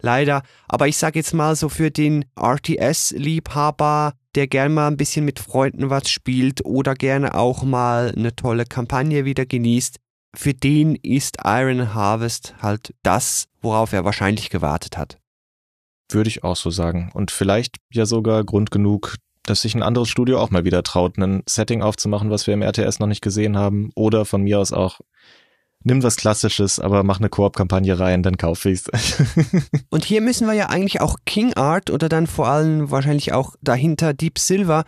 [0.00, 0.42] Leider.
[0.66, 5.38] Aber ich sage jetzt mal so für den RTS-Liebhaber, der gern mal ein bisschen mit
[5.38, 9.98] Freunden was spielt oder gerne auch mal eine tolle Kampagne wieder genießt,
[10.34, 15.18] für den ist Iron Harvest halt das, worauf er wahrscheinlich gewartet hat.
[16.10, 17.10] Würde ich auch so sagen.
[17.14, 19.16] Und vielleicht ja sogar Grund genug,
[19.50, 22.62] dass sich ein anderes Studio auch mal wieder traut, ein Setting aufzumachen, was wir im
[22.62, 23.90] RTS noch nicht gesehen haben.
[23.94, 25.00] Oder von mir aus auch,
[25.82, 28.84] nimm was Klassisches, aber mach eine Koop-Kampagne rein, dann kauf ich's.
[29.90, 33.56] Und hier müssen wir ja eigentlich auch King Art oder dann vor allem wahrscheinlich auch
[33.60, 34.84] dahinter Deep Silver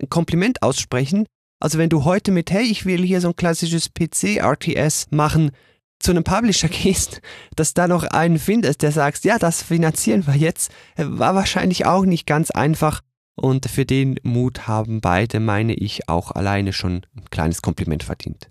[0.00, 1.26] ein Kompliment aussprechen.
[1.60, 5.50] Also wenn du heute mit, hey, ich will hier so ein klassisches PC-RTS machen,
[5.98, 7.20] zu einem Publisher gehst,
[7.56, 12.04] dass da noch einen findest, der sagt, ja, das finanzieren wir jetzt, war wahrscheinlich auch
[12.04, 13.00] nicht ganz einfach.
[13.38, 18.50] Und für den Mut haben beide, meine ich, auch alleine schon ein kleines Kompliment verdient.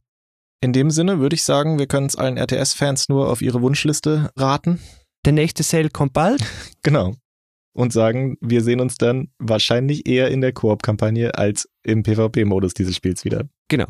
[0.62, 4.32] In dem Sinne würde ich sagen, wir können es allen RTS-Fans nur auf ihre Wunschliste
[4.36, 4.80] raten.
[5.26, 6.44] Der nächste Sale kommt bald.
[6.84, 7.16] genau.
[7.74, 12.96] Und sagen, wir sehen uns dann wahrscheinlich eher in der Koop-Kampagne als im PvP-Modus dieses
[12.96, 13.48] Spiels wieder.
[13.68, 13.88] Genau.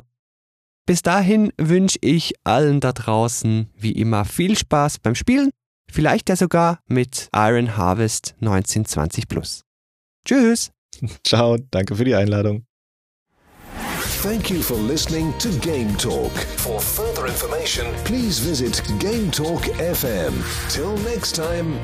[0.86, 5.52] Bis dahin wünsche ich allen da draußen wie immer viel Spaß beim Spielen,
[5.90, 9.64] vielleicht ja sogar mit Iron Harvest 1920 Plus.
[10.26, 10.72] Tschüss!
[11.24, 12.66] Ciao, danke für die Einladung.
[14.24, 16.32] Thank you for listening to Game Talk.
[16.58, 20.34] For further information, please visit Game Talk FM.
[20.70, 21.80] Till next time.